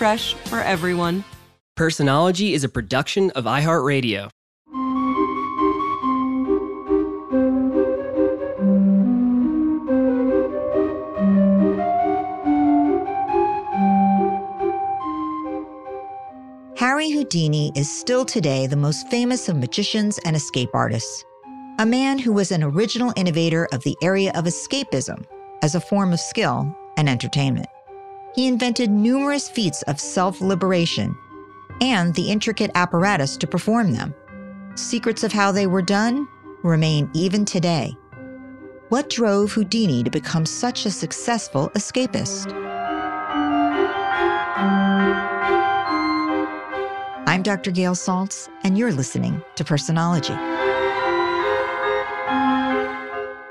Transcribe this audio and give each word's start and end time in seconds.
fresh 0.00 0.32
for 0.48 0.60
everyone. 0.60 1.22
Personology 1.76 2.54
is 2.54 2.64
a 2.64 2.70
production 2.70 3.30
of 3.32 3.44
iHeartRadio. 3.44 4.30
Harry 16.78 17.10
Houdini 17.10 17.70
is 17.76 17.90
still 17.90 18.24
today 18.24 18.66
the 18.66 18.76
most 18.76 19.06
famous 19.08 19.50
of 19.50 19.56
magicians 19.58 20.18
and 20.24 20.34
escape 20.34 20.70
artists. 20.72 21.26
A 21.78 21.84
man 21.84 22.18
who 22.18 22.32
was 22.32 22.50
an 22.52 22.62
original 22.62 23.12
innovator 23.16 23.68
of 23.70 23.82
the 23.82 23.98
area 24.02 24.32
of 24.34 24.46
escapism 24.46 25.26
as 25.60 25.74
a 25.74 25.80
form 25.80 26.14
of 26.14 26.20
skill 26.20 26.74
and 26.96 27.06
entertainment. 27.06 27.66
He 28.34 28.46
invented 28.46 28.90
numerous 28.90 29.48
feats 29.48 29.82
of 29.82 30.00
self 30.00 30.40
liberation 30.40 31.16
and 31.80 32.14
the 32.14 32.30
intricate 32.30 32.70
apparatus 32.74 33.36
to 33.38 33.46
perform 33.46 33.92
them. 33.92 34.14
Secrets 34.74 35.24
of 35.24 35.32
how 35.32 35.50
they 35.52 35.66
were 35.66 35.82
done 35.82 36.28
remain 36.62 37.10
even 37.14 37.44
today. 37.44 37.96
What 38.90 39.08
drove 39.08 39.52
Houdini 39.52 40.02
to 40.02 40.10
become 40.10 40.44
such 40.44 40.84
a 40.84 40.90
successful 40.90 41.70
escapist? 41.70 42.52
I'm 47.26 47.42
Dr. 47.42 47.70
Gail 47.70 47.94
Saltz, 47.94 48.48
and 48.64 48.76
you're 48.76 48.92
listening 48.92 49.42
to 49.54 49.64
Personology. 49.64 50.34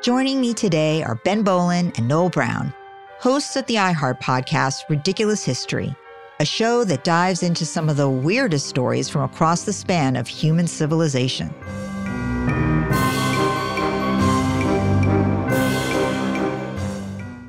Joining 0.02 0.42
me 0.42 0.54
today 0.54 1.04
are 1.04 1.16
Ben 1.16 1.44
Bowlin 1.44 1.94
and 1.96 2.08
Noel 2.08 2.30
Brown, 2.30 2.74
hosts 3.20 3.58
of 3.58 3.66
the 3.66 3.76
iHeart 3.76 4.22
podcast 4.22 4.88
Ridiculous 4.88 5.44
History, 5.44 5.94
a 6.40 6.46
show 6.46 6.86
that 6.86 7.04
dives 7.04 7.44
into 7.44 7.66
some 7.66 7.90
of 7.90 7.98
the 7.98 8.10
weirdest 8.10 8.68
stories 8.68 9.10
from 9.10 9.24
across 9.24 9.64
the 9.64 9.74
span 9.74 10.16
of 10.16 10.26
human 10.26 10.66
civilization. 10.66 11.50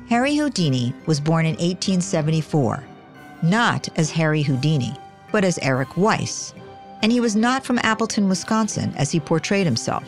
Harry 0.09 0.35
Houdini 0.35 0.93
was 1.05 1.21
born 1.21 1.45
in 1.45 1.53
1874, 1.53 2.83
not 3.41 3.87
as 3.97 4.11
Harry 4.11 4.41
Houdini, 4.41 4.93
but 5.31 5.45
as 5.45 5.57
Eric 5.59 5.95
Weiss, 5.95 6.53
and 7.01 7.13
he 7.13 7.21
was 7.21 7.37
not 7.37 7.63
from 7.63 7.79
Appleton, 7.81 8.27
Wisconsin, 8.27 8.93
as 8.97 9.09
he 9.09 9.21
portrayed 9.21 9.65
himself. 9.65 10.03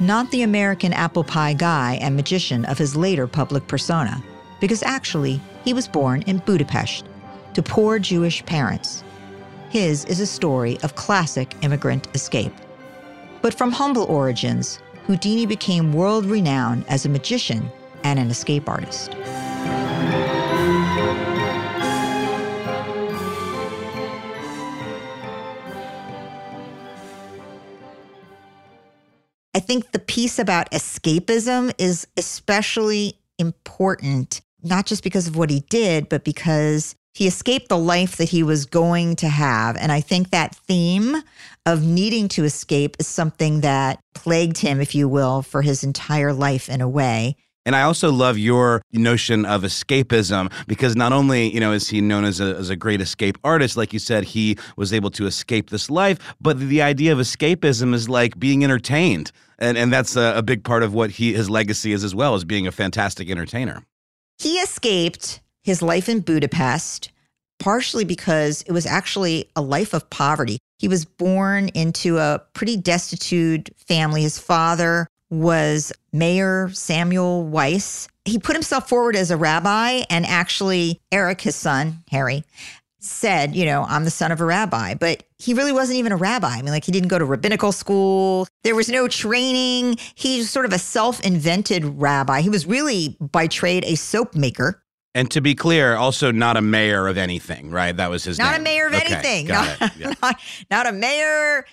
Not 0.00 0.30
the 0.30 0.40
American 0.40 0.94
apple 0.94 1.22
pie 1.22 1.52
guy 1.52 1.98
and 2.00 2.16
magician 2.16 2.64
of 2.64 2.78
his 2.78 2.96
later 2.96 3.26
public 3.26 3.68
persona, 3.68 4.22
because 4.60 4.82
actually, 4.82 5.40
he 5.64 5.74
was 5.74 5.88
born 5.88 6.22
in 6.22 6.38
Budapest 6.38 7.06
to 7.54 7.62
poor 7.62 7.98
Jewish 7.98 8.44
parents. 8.46 9.02
His 9.70 10.04
is 10.04 10.20
a 10.20 10.26
story 10.26 10.78
of 10.82 10.94
classic 10.94 11.54
immigrant 11.62 12.08
escape. 12.14 12.52
But 13.42 13.54
from 13.54 13.72
humble 13.72 14.04
origins, 14.04 14.80
Houdini 15.06 15.46
became 15.46 15.92
world 15.92 16.26
renowned 16.26 16.84
as 16.88 17.06
a 17.06 17.08
magician 17.08 17.70
and 18.04 18.18
an 18.18 18.30
escape 18.30 18.68
artist. 18.68 19.14
I 29.52 29.58
think 29.58 29.90
the 29.92 29.98
piece 29.98 30.38
about 30.38 30.70
escapism 30.70 31.72
is 31.76 32.06
especially 32.16 33.18
important, 33.38 34.42
not 34.62 34.86
just 34.86 35.02
because 35.02 35.26
of 35.26 35.36
what 35.36 35.50
he 35.50 35.60
did, 35.68 36.08
but 36.08 36.24
because 36.24 36.94
he 37.14 37.26
escaped 37.26 37.68
the 37.68 37.78
life 37.78 38.16
that 38.16 38.28
he 38.28 38.42
was 38.42 38.66
going 38.66 39.16
to 39.16 39.28
have. 39.28 39.76
And 39.76 39.90
I 39.90 40.00
think 40.00 40.30
that 40.30 40.54
theme 40.54 41.16
of 41.66 41.82
needing 41.82 42.28
to 42.28 42.44
escape 42.44 42.96
is 42.98 43.06
something 43.06 43.60
that 43.60 44.00
plagued 44.14 44.58
him, 44.58 44.80
if 44.80 44.94
you 44.94 45.08
will, 45.08 45.42
for 45.42 45.62
his 45.62 45.82
entire 45.82 46.32
life 46.32 46.68
in 46.68 46.80
a 46.80 46.88
way. 46.88 47.36
And 47.66 47.76
I 47.76 47.82
also 47.82 48.10
love 48.10 48.38
your 48.38 48.80
notion 48.92 49.44
of 49.44 49.62
escapism 49.62 50.50
because 50.66 50.96
not 50.96 51.12
only, 51.12 51.52
you 51.52 51.60
know, 51.60 51.72
is 51.72 51.88
he 51.88 52.00
known 52.00 52.24
as 52.24 52.40
a, 52.40 52.56
as 52.56 52.70
a 52.70 52.76
great 52.76 53.02
escape 53.02 53.36
artist, 53.44 53.76
like 53.76 53.92
you 53.92 53.98
said, 53.98 54.24
he 54.24 54.56
was 54.76 54.92
able 54.92 55.10
to 55.10 55.26
escape 55.26 55.68
this 55.68 55.90
life, 55.90 56.18
but 56.40 56.58
the 56.58 56.80
idea 56.80 57.12
of 57.12 57.18
escapism 57.18 57.92
is 57.92 58.08
like 58.08 58.38
being 58.38 58.64
entertained. 58.64 59.30
And, 59.58 59.76
and 59.76 59.92
that's 59.92 60.16
a, 60.16 60.32
a 60.36 60.42
big 60.42 60.64
part 60.64 60.82
of 60.82 60.94
what 60.94 61.10
he, 61.10 61.34
his 61.34 61.50
legacy 61.50 61.92
is 61.92 62.02
as 62.02 62.14
well, 62.14 62.34
as 62.34 62.44
being 62.44 62.66
a 62.66 62.72
fantastic 62.72 63.28
entertainer. 63.28 63.84
He 64.40 64.54
escaped 64.56 65.40
his 65.62 65.82
life 65.82 66.08
in 66.08 66.20
Budapest 66.20 67.12
partially 67.60 68.04
because 68.04 68.62
it 68.62 68.72
was 68.72 68.86
actually 68.86 69.50
a 69.54 69.60
life 69.60 69.92
of 69.92 70.08
poverty. 70.10 70.58
He 70.78 70.88
was 70.88 71.04
born 71.04 71.68
into 71.68 72.18
a 72.18 72.42
pretty 72.54 72.76
destitute 72.76 73.68
family. 73.76 74.22
His 74.22 74.38
father 74.38 75.06
was 75.28 75.92
Mayer 76.12 76.70
Samuel 76.72 77.44
Weiss. 77.44 78.08
He 78.24 78.38
put 78.38 78.56
himself 78.56 78.88
forward 78.88 79.14
as 79.14 79.30
a 79.30 79.36
rabbi, 79.36 80.04
and 80.08 80.26
actually, 80.26 81.00
Eric, 81.12 81.42
his 81.42 81.54
son, 81.54 81.98
Harry, 82.10 82.42
said, 83.00 83.54
you 83.56 83.64
know, 83.64 83.84
I'm 83.88 84.04
the 84.04 84.10
son 84.10 84.30
of 84.30 84.40
a 84.40 84.44
rabbi, 84.44 84.94
but 84.94 85.24
he 85.38 85.54
really 85.54 85.72
wasn't 85.72 85.98
even 85.98 86.12
a 86.12 86.16
rabbi. 86.16 86.48
I 86.48 86.62
mean, 86.62 86.72
like, 86.72 86.84
he 86.84 86.92
didn't 86.92 87.08
go 87.08 87.18
to 87.18 87.24
rabbinical 87.24 87.72
school, 87.72 88.46
there 88.62 88.74
was 88.74 88.88
no 88.88 89.08
training. 89.08 89.96
He's 90.14 90.50
sort 90.50 90.66
of 90.66 90.72
a 90.72 90.78
self 90.78 91.20
invented 91.20 91.84
rabbi. 91.84 92.40
He 92.42 92.48
was 92.50 92.66
really, 92.66 93.16
by 93.20 93.46
trade, 93.46 93.84
a 93.86 93.96
soap 93.96 94.34
maker. 94.34 94.82
And 95.14 95.30
to 95.32 95.40
be 95.40 95.54
clear, 95.56 95.96
also 95.96 96.30
not 96.30 96.56
a 96.56 96.60
mayor 96.62 97.08
of 97.08 97.18
anything, 97.18 97.70
right? 97.70 97.96
That 97.96 98.10
was 98.10 98.22
his 98.22 98.38
Not 98.38 98.52
name. 98.52 98.60
a 98.60 98.64
mayor 98.64 98.86
of 98.86 98.94
Okay, 98.94 99.12
anything. 99.14 99.46
got 99.46 99.80
Not, 99.80 99.90
it. 99.90 99.96
Yeah. 99.98 100.12
not, 100.22 100.40
not 100.70 100.86
a 100.86 100.92
mayor, 100.92 101.64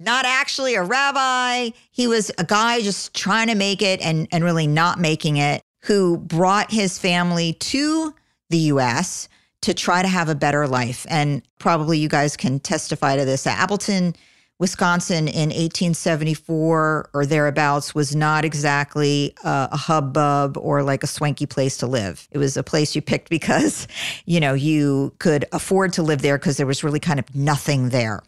not 0.00 0.24
actually 0.24 0.76
a 0.76 0.82
rabbi. 0.82 1.70
He 1.90 2.06
was 2.06 2.30
a 2.38 2.44
guy 2.44 2.80
just 2.80 3.12
trying 3.14 3.48
to 3.48 3.54
make 3.54 3.82
it 3.82 4.00
and, 4.00 4.28
and 4.32 4.42
really 4.44 4.66
not 4.66 4.98
making 4.98 5.36
it, 5.36 5.60
who 5.82 6.16
brought 6.18 6.70
his 6.70 6.98
family 6.98 7.52
to 7.54 8.14
the 8.50 8.58
US 8.58 9.28
to 9.66 9.74
try 9.74 10.00
to 10.00 10.06
have 10.06 10.28
a 10.28 10.34
better 10.36 10.68
life. 10.68 11.04
And 11.08 11.42
probably 11.58 11.98
you 11.98 12.08
guys 12.08 12.36
can 12.36 12.60
testify 12.60 13.16
to 13.16 13.24
this. 13.24 13.48
Appleton, 13.48 14.14
Wisconsin 14.60 15.26
in 15.26 15.48
1874 15.48 17.10
or 17.12 17.26
thereabouts 17.26 17.92
was 17.92 18.14
not 18.14 18.44
exactly 18.44 19.34
uh, 19.42 19.66
a 19.72 19.76
hubbub 19.76 20.56
or 20.56 20.84
like 20.84 21.02
a 21.02 21.08
swanky 21.08 21.46
place 21.46 21.78
to 21.78 21.88
live. 21.88 22.28
It 22.30 22.38
was 22.38 22.56
a 22.56 22.62
place 22.62 22.94
you 22.94 23.02
picked 23.02 23.28
because, 23.38 23.88
you 24.24 24.38
know, 24.38 24.54
you 24.54 25.12
could 25.18 25.44
afford 25.50 25.92
to 25.94 26.02
live 26.04 26.22
there 26.22 26.38
because 26.38 26.58
there 26.58 26.66
was 26.66 26.84
really 26.84 27.00
kind 27.00 27.18
of 27.18 27.34
nothing 27.34 27.88
there. 27.88 28.22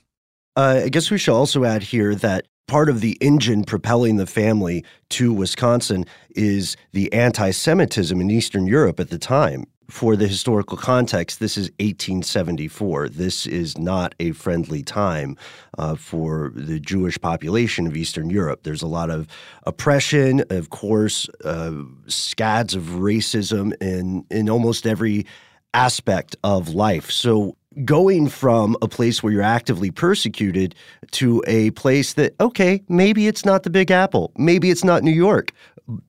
Uh, 0.56 0.82
I 0.86 0.88
guess 0.88 1.08
we 1.08 1.18
should 1.18 1.34
also 1.34 1.62
add 1.62 1.84
here 1.84 2.16
that 2.16 2.46
part 2.66 2.88
of 2.88 3.00
the 3.00 3.16
engine 3.20 3.62
propelling 3.62 4.16
the 4.16 4.26
family 4.26 4.84
to 5.10 5.32
Wisconsin 5.32 6.04
is 6.30 6.76
the 6.90 7.12
anti 7.12 7.52
Semitism 7.52 8.20
in 8.20 8.28
Eastern 8.28 8.66
Europe 8.66 8.98
at 8.98 9.10
the 9.10 9.18
time. 9.18 9.66
For 9.90 10.16
the 10.16 10.28
historical 10.28 10.76
context, 10.76 11.40
this 11.40 11.56
is 11.56 11.70
1874. 11.78 13.08
This 13.08 13.46
is 13.46 13.78
not 13.78 14.14
a 14.20 14.32
friendly 14.32 14.82
time 14.82 15.34
uh, 15.78 15.94
for 15.94 16.52
the 16.54 16.78
Jewish 16.78 17.18
population 17.18 17.86
of 17.86 17.96
Eastern 17.96 18.28
Europe. 18.28 18.64
There's 18.64 18.82
a 18.82 18.86
lot 18.86 19.08
of 19.08 19.26
oppression, 19.62 20.44
of 20.50 20.68
course, 20.68 21.26
uh, 21.42 21.72
scads 22.06 22.74
of 22.74 22.82
racism 22.82 23.72
in, 23.80 24.26
in 24.30 24.50
almost 24.50 24.86
every 24.86 25.24
aspect 25.72 26.36
of 26.44 26.68
life. 26.68 27.10
So 27.10 27.56
going 27.86 28.28
from 28.28 28.76
a 28.82 28.88
place 28.88 29.22
where 29.22 29.32
you're 29.32 29.42
actively 29.42 29.90
persecuted 29.90 30.74
to 31.12 31.42
a 31.46 31.70
place 31.70 32.12
that, 32.14 32.34
okay, 32.40 32.82
maybe 32.90 33.26
it's 33.26 33.46
not 33.46 33.62
the 33.62 33.70
Big 33.70 33.90
Apple, 33.90 34.32
maybe 34.36 34.70
it's 34.70 34.84
not 34.84 35.02
New 35.02 35.12
York, 35.12 35.52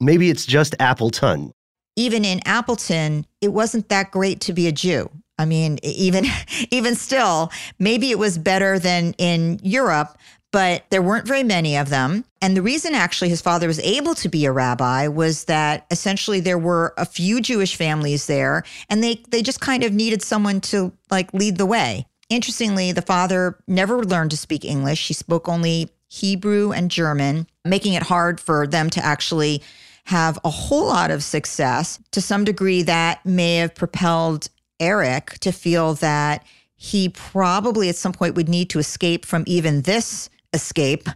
maybe 0.01 0.29
it's 0.29 0.45
just 0.45 0.75
Appleton. 0.79 1.53
Even 1.99 2.23
in 2.23 2.39
Appleton, 2.45 3.25
it 3.41 3.49
wasn't 3.49 3.89
that 3.89 4.09
great 4.09 4.39
to 4.41 4.53
be 4.53 4.67
a 4.67 4.71
Jew. 4.71 5.11
I 5.37 5.43
mean, 5.43 5.79
even 5.83 6.25
even 6.71 6.95
still, 6.95 7.51
maybe 7.77 8.09
it 8.09 8.17
was 8.17 8.37
better 8.37 8.79
than 8.79 9.13
in 9.17 9.59
Europe, 9.61 10.17
but 10.53 10.85
there 10.91 11.01
weren't 11.01 11.27
very 11.27 11.43
many 11.43 11.75
of 11.75 11.89
them. 11.89 12.23
And 12.41 12.55
the 12.55 12.61
reason 12.61 12.95
actually 12.95 13.27
his 13.27 13.41
father 13.41 13.67
was 13.67 13.79
able 13.79 14.15
to 14.15 14.29
be 14.29 14.45
a 14.45 14.51
rabbi 14.53 15.09
was 15.09 15.43
that 15.45 15.87
essentially 15.91 16.39
there 16.39 16.57
were 16.57 16.93
a 16.97 17.05
few 17.05 17.41
Jewish 17.41 17.75
families 17.75 18.27
there 18.27 18.63
and 18.89 19.03
they 19.03 19.21
they 19.27 19.41
just 19.41 19.59
kind 19.59 19.83
of 19.83 19.91
needed 19.91 20.21
someone 20.21 20.61
to 20.61 20.93
like 21.11 21.33
lead 21.33 21.57
the 21.57 21.65
way. 21.65 22.05
Interestingly, 22.29 22.93
the 22.93 23.01
father 23.01 23.57
never 23.67 24.05
learned 24.05 24.31
to 24.31 24.37
speak 24.37 24.63
English. 24.63 25.05
He 25.05 25.13
spoke 25.13 25.49
only 25.49 25.89
Hebrew 26.07 26.71
and 26.71 26.89
German, 26.89 27.45
making 27.65 27.93
it 27.93 28.03
hard 28.03 28.39
for 28.39 28.65
them 28.65 28.89
to 28.91 29.03
actually 29.03 29.61
have 30.05 30.39
a 30.43 30.49
whole 30.49 30.87
lot 30.87 31.11
of 31.11 31.23
success. 31.23 31.99
To 32.11 32.21
some 32.21 32.43
degree, 32.43 32.81
that 32.83 33.25
may 33.25 33.57
have 33.57 33.75
propelled 33.75 34.49
Eric 34.79 35.39
to 35.39 35.51
feel 35.51 35.93
that 35.95 36.45
he 36.75 37.09
probably 37.09 37.89
at 37.89 37.95
some 37.95 38.13
point 38.13 38.35
would 38.35 38.49
need 38.49 38.69
to 38.69 38.79
escape 38.79 39.25
from 39.25 39.43
even 39.45 39.81
this 39.81 40.29
escape 40.53 41.09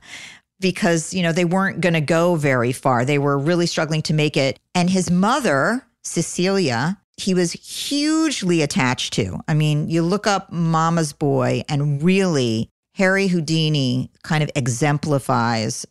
because, 0.59 1.13
you 1.13 1.23
know, 1.23 1.31
they 1.31 1.45
weren't 1.45 1.81
going 1.81 1.93
to 1.93 2.01
go 2.01 2.35
very 2.35 2.71
far. 2.71 3.05
They 3.05 3.17
were 3.19 3.37
really 3.37 3.65
struggling 3.65 4.01
to 4.03 4.13
make 4.13 4.37
it. 4.37 4.59
And 4.75 4.89
his 4.89 5.09
mother, 5.09 5.85
Cecilia, 6.03 6.97
he 7.17 7.33
was 7.33 7.53
hugely 7.53 8.61
attached 8.61 9.13
to. 9.13 9.39
I 9.47 9.53
mean, 9.53 9.89
you 9.89 10.01
look 10.01 10.27
up 10.27 10.51
Mama's 10.51 11.13
Boy, 11.13 11.63
and 11.69 12.01
really, 12.01 12.69
Harry 12.95 13.27
Houdini 13.27 14.11
kind 14.23 14.43
of 14.43 14.51
exemplifies 14.55 15.85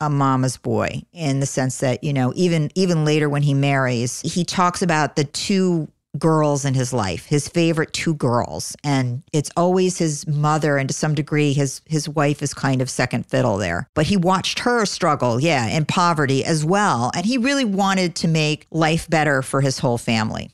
a 0.00 0.10
mama's 0.10 0.56
boy 0.56 1.02
in 1.12 1.40
the 1.40 1.46
sense 1.46 1.78
that 1.78 2.04
you 2.04 2.12
know 2.12 2.32
even 2.36 2.70
even 2.74 3.04
later 3.04 3.28
when 3.28 3.42
he 3.42 3.54
marries 3.54 4.20
he 4.20 4.44
talks 4.44 4.82
about 4.82 5.16
the 5.16 5.24
two 5.24 5.88
girls 6.18 6.64
in 6.64 6.74
his 6.74 6.92
life 6.92 7.26
his 7.26 7.48
favorite 7.48 7.92
two 7.92 8.14
girls. 8.14 8.76
And 8.82 9.22
it's 9.32 9.50
always 9.56 9.98
his 9.98 10.26
mother 10.26 10.76
and 10.76 10.88
to 10.88 10.94
some 10.94 11.14
degree 11.14 11.52
his 11.52 11.80
his 11.86 12.08
wife 12.08 12.42
is 12.42 12.54
kind 12.54 12.80
of 12.80 12.90
second 12.90 13.26
fiddle 13.26 13.58
there. 13.58 13.88
But 13.94 14.06
he 14.06 14.16
watched 14.16 14.60
her 14.60 14.84
struggle 14.86 15.40
yeah 15.40 15.66
in 15.68 15.84
poverty 15.84 16.44
as 16.44 16.64
well. 16.64 17.10
And 17.14 17.26
he 17.26 17.38
really 17.38 17.64
wanted 17.64 18.14
to 18.16 18.28
make 18.28 18.66
life 18.70 19.08
better 19.08 19.42
for 19.42 19.60
his 19.60 19.78
whole 19.78 19.98
family 19.98 20.50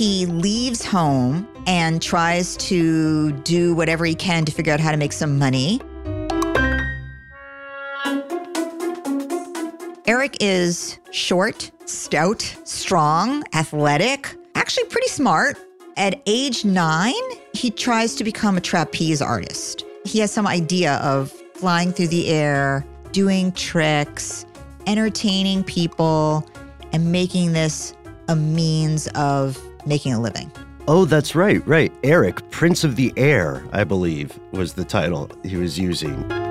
he 0.00 0.24
leaves 0.24 0.82
home 0.82 1.46
and 1.66 2.00
tries 2.00 2.56
to 2.56 3.32
do 3.42 3.74
whatever 3.74 4.06
he 4.06 4.14
can 4.14 4.46
to 4.46 4.50
figure 4.50 4.72
out 4.72 4.80
how 4.80 4.90
to 4.90 4.96
make 4.96 5.12
some 5.12 5.38
money. 5.38 5.78
Eric 10.06 10.38
is 10.40 10.98
short, 11.10 11.70
stout, 11.84 12.40
strong, 12.64 13.44
athletic, 13.52 14.34
actually 14.54 14.84
pretty 14.84 15.08
smart. 15.08 15.58
At 15.98 16.22
age 16.24 16.64
nine, 16.64 17.12
he 17.52 17.70
tries 17.70 18.14
to 18.14 18.24
become 18.24 18.56
a 18.56 18.62
trapeze 18.62 19.20
artist. 19.20 19.84
He 20.06 20.20
has 20.20 20.32
some 20.32 20.46
idea 20.46 20.94
of 21.02 21.30
flying 21.56 21.92
through 21.92 22.08
the 22.08 22.28
air, 22.28 22.86
doing 23.12 23.52
tricks, 23.52 24.46
entertaining 24.86 25.62
people, 25.62 26.48
and 26.94 27.12
making 27.12 27.52
this 27.52 27.92
a 28.28 28.34
means 28.34 29.06
of 29.08 29.62
making 29.86 30.12
a 30.12 30.20
living. 30.20 30.50
Oh, 30.88 31.04
that's 31.04 31.34
right, 31.34 31.64
right. 31.66 31.92
Eric, 32.02 32.50
Prince 32.50 32.84
of 32.84 32.96
the 32.96 33.12
Air, 33.16 33.64
I 33.72 33.84
believe, 33.84 34.38
was 34.52 34.72
the 34.74 34.84
title 34.84 35.30
he 35.44 35.56
was 35.56 35.78
using. 35.78 36.49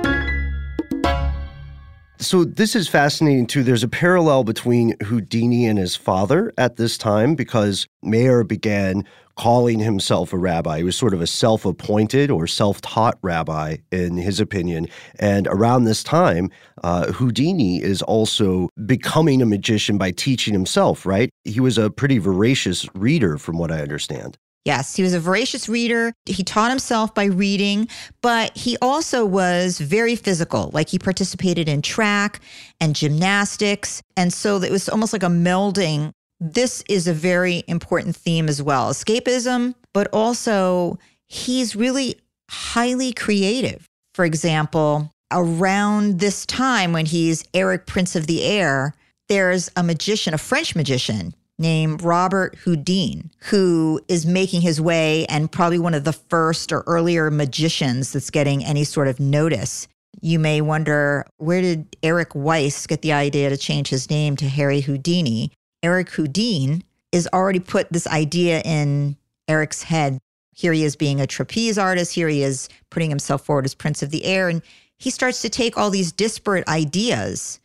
So, 2.22 2.44
this 2.44 2.76
is 2.76 2.90
fascinating 2.90 3.48
too. 3.48 3.64
There's 3.64 3.84
a 3.84 3.88
parallel 3.88 4.44
between 4.44 4.94
Houdini 5.04 5.66
and 5.66 5.80
his 5.80 5.96
father 5.96 6.52
at 6.58 6.76
this 6.76 6.98
time 6.98 7.34
because 7.34 7.88
Mayer 8.04 8.44
began 8.44 9.06
calling 9.38 9.80
himself 9.80 10.34
a 10.34 10.38
rabbi. 10.38 10.80
He 10.80 10.84
was 10.84 10.98
sort 10.98 11.14
of 11.14 11.22
a 11.22 11.28
self 11.28 11.64
appointed 11.64 12.30
or 12.30 12.46
self 12.46 12.82
taught 12.82 13.18
rabbi, 13.22 13.78
in 13.90 14.18
his 14.18 14.42
opinion. 14.42 14.88
And 15.18 15.48
around 15.48 15.86
this 15.86 16.04
time, 16.04 16.52
uh, 16.84 17.14
Houdini 17.14 17.82
is 17.82 18.02
also 18.02 18.68
becoming 18.86 19.42
a 19.42 19.46
magician 19.46 19.98
by 19.98 20.12
teaching 20.12 20.54
himself, 20.54 21.06
right? 21.06 21.30
He 21.46 21.62
was 21.62 21.78
a 21.78 21.90
pretty 21.90 22.18
voracious 22.18 22.86
reader, 22.96 23.38
from 23.38 23.58
what 23.58 23.72
I 23.72 23.80
understand. 23.82 24.38
Yes, 24.70 24.96
he 24.96 25.02
was 25.02 25.16
a 25.16 25.20
voracious 25.20 25.68
reader. 25.68 26.14
He 26.28 26.44
taught 26.44 26.70
himself 26.70 27.16
by 27.16 27.24
reading, 27.24 27.88
but 28.22 28.56
he 28.56 28.78
also 28.84 29.26
was 29.26 29.80
very 29.80 30.16
physical. 30.16 30.70
Like 30.76 30.90
he 30.90 31.00
participated 31.00 31.68
in 31.68 31.82
track 31.82 32.40
and 32.80 32.96
gymnastics. 32.96 34.04
And 34.16 34.32
so 34.32 34.62
it 34.62 34.72
was 34.72 34.88
almost 34.88 35.12
like 35.12 35.24
a 35.24 35.26
melding. 35.26 36.12
This 36.40 36.84
is 36.88 37.08
a 37.08 37.14
very 37.14 37.64
important 37.68 38.16
theme 38.16 38.48
as 38.48 38.62
well 38.62 38.92
escapism, 38.92 39.74
but 39.92 40.08
also 40.14 41.00
he's 41.28 41.76
really 41.76 42.20
highly 42.52 43.12
creative. 43.12 43.88
For 44.14 44.24
example, 44.24 45.12
around 45.32 46.20
this 46.20 46.46
time 46.46 46.94
when 46.94 47.08
he's 47.08 47.44
Eric 47.56 47.88
Prince 47.88 48.16
of 48.16 48.28
the 48.28 48.44
Air, 48.44 48.94
there's 49.30 49.72
a 49.76 49.82
magician, 49.82 50.36
a 50.36 50.38
French 50.38 50.76
magician 50.76 51.34
named 51.60 52.02
Robert 52.02 52.56
Houdin, 52.64 53.30
who 53.50 54.00
is 54.08 54.26
making 54.26 54.62
his 54.62 54.80
way 54.80 55.26
and 55.28 55.52
probably 55.52 55.78
one 55.78 55.94
of 55.94 56.06
the 56.06 56.14
first 56.14 56.72
or 56.72 56.84
earlier 56.88 57.30
magicians 57.30 58.14
that's 58.14 58.30
getting 58.30 58.64
any 58.64 58.86
sort 58.86 59.08
of 59.08 59.20
notice. 59.20 59.88
You 60.22 60.40
may 60.40 60.62
wonder 60.62 61.26
where 61.38 61.62
did 61.62 61.96
Eric 62.02 62.34
Weiss 62.34 62.88
get 62.88 63.02
the 63.02 63.14
idea 63.14 63.50
to 63.50 63.58
change 63.58 63.90
his 63.90 64.10
name 64.10 64.36
to 64.38 64.48
Harry 64.48 64.82
Houdini? 64.82 65.52
Eric 65.84 66.10
Houdin 66.12 66.84
is 67.12 67.28
already 67.34 67.60
put 67.60 67.92
this 67.92 68.08
idea 68.08 68.62
in 68.62 69.18
Eric's 69.48 69.84
head. 69.84 70.20
Here 70.54 70.74
he 70.74 70.84
is 70.84 70.96
being 70.96 71.22
a 71.22 71.28
trapeze 71.28 71.78
artist. 71.78 72.14
Here 72.14 72.28
he 72.28 72.44
is 72.44 72.70
putting 72.90 73.10
himself 73.10 73.46
forward 73.46 73.66
as 73.66 73.76
Prince 73.76 74.04
of 74.04 74.10
the 74.10 74.26
Air. 74.26 74.50
And 74.50 74.62
he 74.98 75.10
starts 75.10 75.42
to 75.42 75.50
take 75.50 75.78
all 75.78 75.90
these 75.90 76.12
disparate 76.12 76.68
ideas 76.68 77.60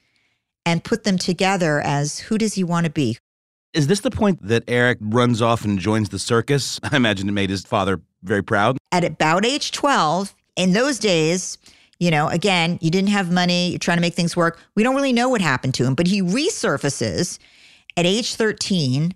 and 0.64 0.84
put 0.84 1.04
them 1.04 1.18
together 1.18 1.80
as 1.80 2.18
who 2.18 2.38
does 2.38 2.54
he 2.54 2.64
want 2.64 2.84
to 2.86 2.92
be? 2.92 3.18
Is 3.74 3.88
this 3.88 4.00
the 4.00 4.10
point 4.10 4.40
that 4.46 4.62
Eric 4.68 4.98
runs 5.00 5.42
off 5.42 5.64
and 5.64 5.78
joins 5.78 6.08
the 6.08 6.18
circus? 6.18 6.78
I 6.90 6.96
imagine 6.96 7.28
it 7.28 7.32
made 7.32 7.50
his 7.50 7.64
father 7.64 8.00
very 8.22 8.42
proud. 8.42 8.78
At 8.92 9.04
about 9.04 9.44
age 9.44 9.72
12, 9.72 10.34
in 10.56 10.72
those 10.72 10.98
days, 10.98 11.58
you 11.98 12.10
know, 12.10 12.28
again, 12.28 12.78
you 12.80 12.90
didn't 12.90 13.10
have 13.10 13.32
money, 13.32 13.70
you're 13.70 13.78
trying 13.78 13.96
to 13.96 14.00
make 14.00 14.14
things 14.14 14.36
work. 14.36 14.60
We 14.76 14.84
don't 14.84 14.94
really 14.94 15.12
know 15.12 15.28
what 15.28 15.40
happened 15.40 15.74
to 15.74 15.84
him, 15.84 15.94
but 15.94 16.06
he 16.06 16.22
resurfaces 16.22 17.38
at 17.96 18.06
age 18.06 18.36
13 18.36 19.14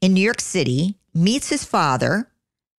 in 0.00 0.14
New 0.14 0.20
York 0.20 0.40
City, 0.40 0.96
meets 1.14 1.48
his 1.48 1.64
father, 1.64 2.28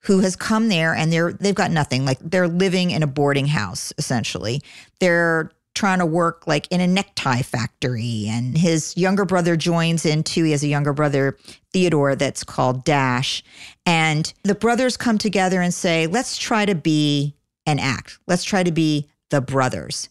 who 0.06 0.20
has 0.20 0.36
come 0.36 0.70
there 0.70 0.96
and 0.96 1.14
they're 1.14 1.34
they've 1.34 1.56
got 1.56 1.72
nothing. 1.72 2.06
Like 2.06 2.18
they're 2.22 2.48
living 2.48 2.92
in 2.92 3.04
a 3.04 3.08
boarding 3.08 3.48
house, 3.48 3.94
essentially. 3.98 4.62
They're 5.00 5.52
trying 5.74 6.00
to 6.00 6.06
work 6.06 6.48
like 6.48 6.68
in 6.70 6.82
a 6.82 6.88
necktie 6.88 7.42
factory. 7.42 8.26
And 8.28 8.58
his 8.58 8.96
younger 8.98 9.26
brother 9.26 9.56
joins 9.56 10.06
in 10.06 10.24
too. 10.24 10.44
He 10.44 10.52
has 10.52 10.64
a 10.64 10.68
younger 10.68 10.94
brother, 10.94 11.38
Theodore, 11.72 12.16
that's 12.16 12.44
called 12.44 12.84
Dash. 12.84 13.44
And 13.86 14.32
the 14.44 14.56
brothers 14.56 14.98
come 14.98 15.18
together 15.18 15.62
and 15.62 15.74
say, 15.74 16.08
let's 16.08 16.38
try 16.38 16.66
to 16.66 16.76
be 16.76 17.36
an 17.66 17.80
act. 17.80 18.20
Let's 18.28 18.44
try 18.44 18.64
to 18.64 18.72
be 18.72 19.10
the 19.30 19.42
brothers. 19.42 20.10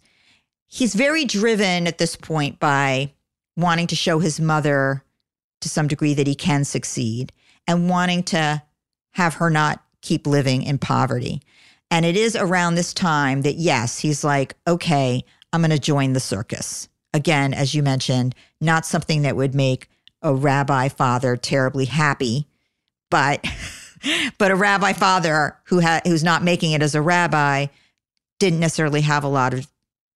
He's 0.67 0.95
very 0.95 1.25
driven 1.25 1.87
at 1.87 1.99
this 1.99 2.17
point 2.17 2.59
by 2.59 3.13
wanting 3.57 3.89
to 3.89 3.97
show 3.97 4.19
his 4.19 4.41
mother 4.41 5.05
to 5.61 5.69
some 5.69 5.89
degree 5.89 6.15
that 6.15 6.27
he 6.27 6.35
can 6.35 6.65
succeed 6.65 7.33
and 7.67 7.91
wanting 7.91 8.23
to 8.23 8.63
have 9.13 9.35
her 9.35 9.51
not 9.51 9.83
keep 10.01 10.27
living 10.27 10.63
in 10.63 10.79
poverty. 10.79 11.43
And 11.91 12.07
it 12.07 12.17
is 12.17 12.37
around 12.37 12.77
this 12.77 12.95
time 12.95 13.43
that, 13.43 13.57
yes, 13.57 13.99
he's 13.99 14.23
like, 14.23 14.55
okay, 14.67 15.25
I'm 15.53 15.61
going 15.61 15.71
to 15.71 15.79
join 15.79 16.13
the 16.13 16.21
circus. 16.21 16.89
Again, 17.13 17.53
as 17.55 17.75
you 17.75 17.83
mentioned, 17.83 18.35
not 18.61 18.87
something 18.87 19.23
that 19.23 19.37
would 19.37 19.55
make 19.55 19.89
a 20.23 20.35
rabbi 20.35 20.89
father 20.89 21.37
terribly 21.37 21.87
happy, 21.87 22.47
but 23.11 23.45
but 24.39 24.51
a 24.51 24.57
rabbi 24.57 24.93
father 24.93 25.57
who 25.65 25.81
ha- 25.81 26.03
who's 26.05 26.25
not 26.25 26.45
making 26.45 26.73
it 26.73 26.83
as 26.83 26.95
a 26.95 27.03
rabbi 27.03 27.67
didn't 28.39 28.61
necessarily 28.61 29.01
have 29.01 29.25
a 29.25 29.29
lot 29.29 29.53
of 29.53 29.67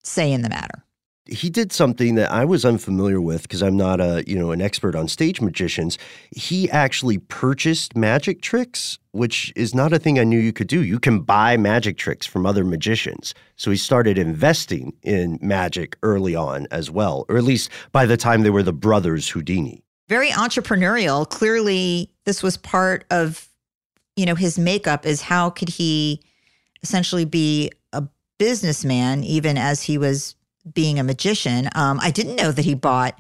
say 0.05 0.33
in 0.33 0.43
the 0.43 0.49
matter 0.49 0.84
he 1.27 1.49
did 1.49 1.73
something 1.73 2.17
that 2.17 2.31
I 2.31 2.45
was 2.45 2.65
unfamiliar 2.65 3.21
with 3.21 3.43
because 3.43 3.63
I'm 3.63 3.77
not 3.77 4.01
a 4.01 4.25
you 4.27 4.39
know 4.39 4.53
an 4.53 4.61
expert 4.61 4.95
on 4.95 5.09
stage 5.09 5.41
magicians. 5.41 5.99
He 6.31 6.71
actually 6.71 7.19
purchased 7.19 7.97
magic 7.97 8.43
tricks, 8.43 8.99
which 9.13 9.53
is 9.57 9.75
not 9.75 9.93
a 9.93 9.99
thing 9.99 10.19
I 10.19 10.25
knew 10.25 10.39
you 10.39 10.53
could 10.53 10.67
do. 10.67 10.83
You 10.83 10.99
can 10.99 11.21
buy 11.21 11.57
magic 11.57 11.97
tricks 11.97 12.27
from 12.27 12.45
other 12.45 12.65
magicians. 12.65 13.35
So 13.57 13.71
he 13.71 13.77
started 13.77 14.19
investing 14.19 14.93
in 15.03 15.39
magic 15.41 15.97
early 16.03 16.35
on 16.35 16.67
as 16.71 16.91
well, 16.91 17.25
or 17.29 17.39
at 17.39 17.45
least 17.45 17.71
by 17.93 18.05
the 18.05 18.17
time 18.17 18.43
they 18.43 18.51
were 18.51 18.63
the 18.63 18.73
brothers 18.73 19.29
Houdini. 19.29 19.83
Very 20.09 20.31
entrepreneurial. 20.31 21.29
Clearly, 21.29 22.11
this 22.25 22.43
was 22.43 22.59
part 22.59 23.05
of 23.11 23.49
you 24.17 24.27
know 24.27 24.35
his 24.35 24.59
makeup. 24.59 25.07
Is 25.07 25.23
how 25.23 25.49
could 25.49 25.71
he 25.71 26.21
essentially 26.83 27.25
be 27.25 27.71
a 27.95 28.03
businessman 28.39 29.25
even 29.25 29.57
as 29.57 29.83
he 29.83 29.97
was 29.97 30.35
being 30.73 30.99
a 30.99 31.05
magician. 31.05 31.69
Um, 31.75 31.99
I 32.01 32.11
didn't 32.11 32.37
know 32.37 32.53
that 32.53 32.65
he 32.65 32.75
bought 32.75 33.19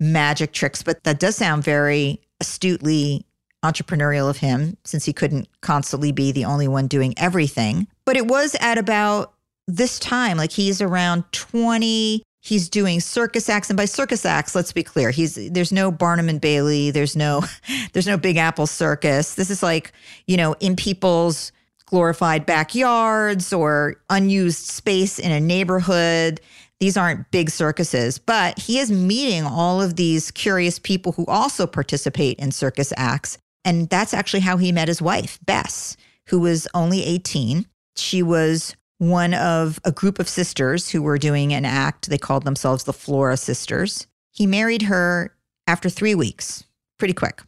magic 0.00 0.52
tricks, 0.52 0.82
but 0.82 1.04
that 1.04 1.18
does 1.18 1.36
sound 1.36 1.64
very 1.64 2.20
astutely 2.40 3.26
entrepreneurial 3.64 4.30
of 4.30 4.36
him 4.36 4.76
since 4.84 5.04
he 5.04 5.12
couldn't 5.12 5.48
constantly 5.60 6.12
be 6.12 6.32
the 6.32 6.44
only 6.44 6.68
one 6.68 6.86
doing 6.86 7.14
everything. 7.16 7.88
But 8.04 8.16
it 8.16 8.26
was 8.26 8.56
at 8.60 8.78
about 8.78 9.34
this 9.66 9.98
time, 9.98 10.36
like 10.36 10.52
he's 10.52 10.80
around 10.80 11.24
20. 11.32 12.22
He's 12.40 12.68
doing 12.68 13.00
circus 13.00 13.48
acts, 13.48 13.68
and 13.68 13.76
by 13.76 13.84
circus 13.84 14.24
acts, 14.24 14.54
let's 14.54 14.72
be 14.72 14.82
clear, 14.82 15.10
he's 15.10 15.34
there's 15.50 15.72
no 15.72 15.90
Barnum 15.90 16.28
and 16.28 16.40
Bailey, 16.40 16.90
there's 16.90 17.16
no 17.16 17.42
there's 17.92 18.06
no 18.06 18.16
Big 18.16 18.36
Apple 18.36 18.66
Circus. 18.66 19.34
This 19.34 19.50
is 19.50 19.62
like 19.62 19.92
you 20.26 20.36
know 20.36 20.54
in 20.60 20.76
people's 20.76 21.52
glorified 21.86 22.46
backyards 22.46 23.52
or 23.52 23.96
unused 24.10 24.66
space 24.66 25.18
in 25.18 25.32
a 25.32 25.40
neighborhood. 25.40 26.40
These 26.80 26.96
aren't 26.96 27.30
big 27.30 27.50
circuses, 27.50 28.18
but 28.18 28.58
he 28.58 28.78
is 28.78 28.90
meeting 28.90 29.44
all 29.44 29.82
of 29.82 29.96
these 29.96 30.30
curious 30.30 30.78
people 30.78 31.12
who 31.12 31.26
also 31.26 31.66
participate 31.66 32.38
in 32.38 32.52
circus 32.52 32.92
acts. 32.96 33.38
And 33.64 33.88
that's 33.88 34.14
actually 34.14 34.40
how 34.40 34.56
he 34.58 34.70
met 34.70 34.88
his 34.88 35.02
wife, 35.02 35.38
Bess, 35.44 35.96
who 36.28 36.38
was 36.38 36.68
only 36.74 37.04
18. 37.04 37.66
She 37.96 38.22
was 38.22 38.76
one 38.98 39.34
of 39.34 39.80
a 39.84 39.92
group 39.92 40.18
of 40.18 40.28
sisters 40.28 40.90
who 40.90 41.02
were 41.02 41.18
doing 41.18 41.52
an 41.52 41.64
act. 41.64 42.08
They 42.08 42.18
called 42.18 42.44
themselves 42.44 42.84
the 42.84 42.92
Flora 42.92 43.36
Sisters. 43.36 44.06
He 44.32 44.46
married 44.46 44.82
her 44.82 45.34
after 45.66 45.88
three 45.88 46.14
weeks, 46.14 46.64
pretty 46.98 47.14
quick. 47.14 47.42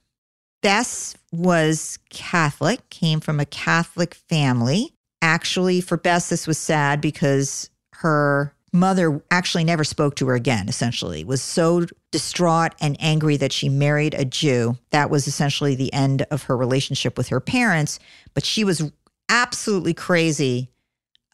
Bess 0.62 1.14
was 1.32 1.98
Catholic, 2.10 2.88
came 2.90 3.20
from 3.20 3.40
a 3.40 3.46
Catholic 3.46 4.14
family. 4.14 4.92
Actually, 5.22 5.80
for 5.80 5.96
Bess, 5.96 6.28
this 6.28 6.46
was 6.46 6.58
sad 6.58 7.00
because 7.00 7.70
her 7.94 8.54
mother 8.72 9.22
actually 9.30 9.64
never 9.64 9.84
spoke 9.84 10.16
to 10.16 10.26
her 10.28 10.34
again, 10.34 10.68
essentially, 10.68 11.24
was 11.24 11.42
so 11.42 11.86
distraught 12.10 12.74
and 12.80 12.96
angry 13.00 13.36
that 13.36 13.52
she 13.52 13.68
married 13.68 14.14
a 14.14 14.24
Jew. 14.24 14.78
That 14.90 15.10
was 15.10 15.26
essentially 15.26 15.74
the 15.74 15.92
end 15.92 16.22
of 16.30 16.44
her 16.44 16.56
relationship 16.56 17.18
with 17.18 17.28
her 17.28 17.40
parents. 17.40 17.98
But 18.34 18.44
she 18.44 18.64
was 18.64 18.90
absolutely 19.28 19.94
crazy 19.94 20.70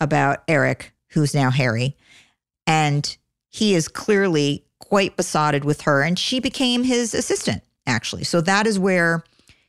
about 0.00 0.42
Eric, 0.48 0.94
who's 1.10 1.34
now 1.34 1.50
Harry. 1.50 1.96
And 2.66 3.16
he 3.48 3.74
is 3.74 3.88
clearly 3.88 4.64
quite 4.78 5.16
besotted 5.16 5.64
with 5.64 5.82
her. 5.82 6.02
And 6.02 6.18
she 6.18 6.40
became 6.40 6.84
his 6.84 7.14
assistant, 7.14 7.62
actually. 7.86 8.24
So 8.24 8.40
that 8.42 8.66
is 8.66 8.78
where 8.78 9.24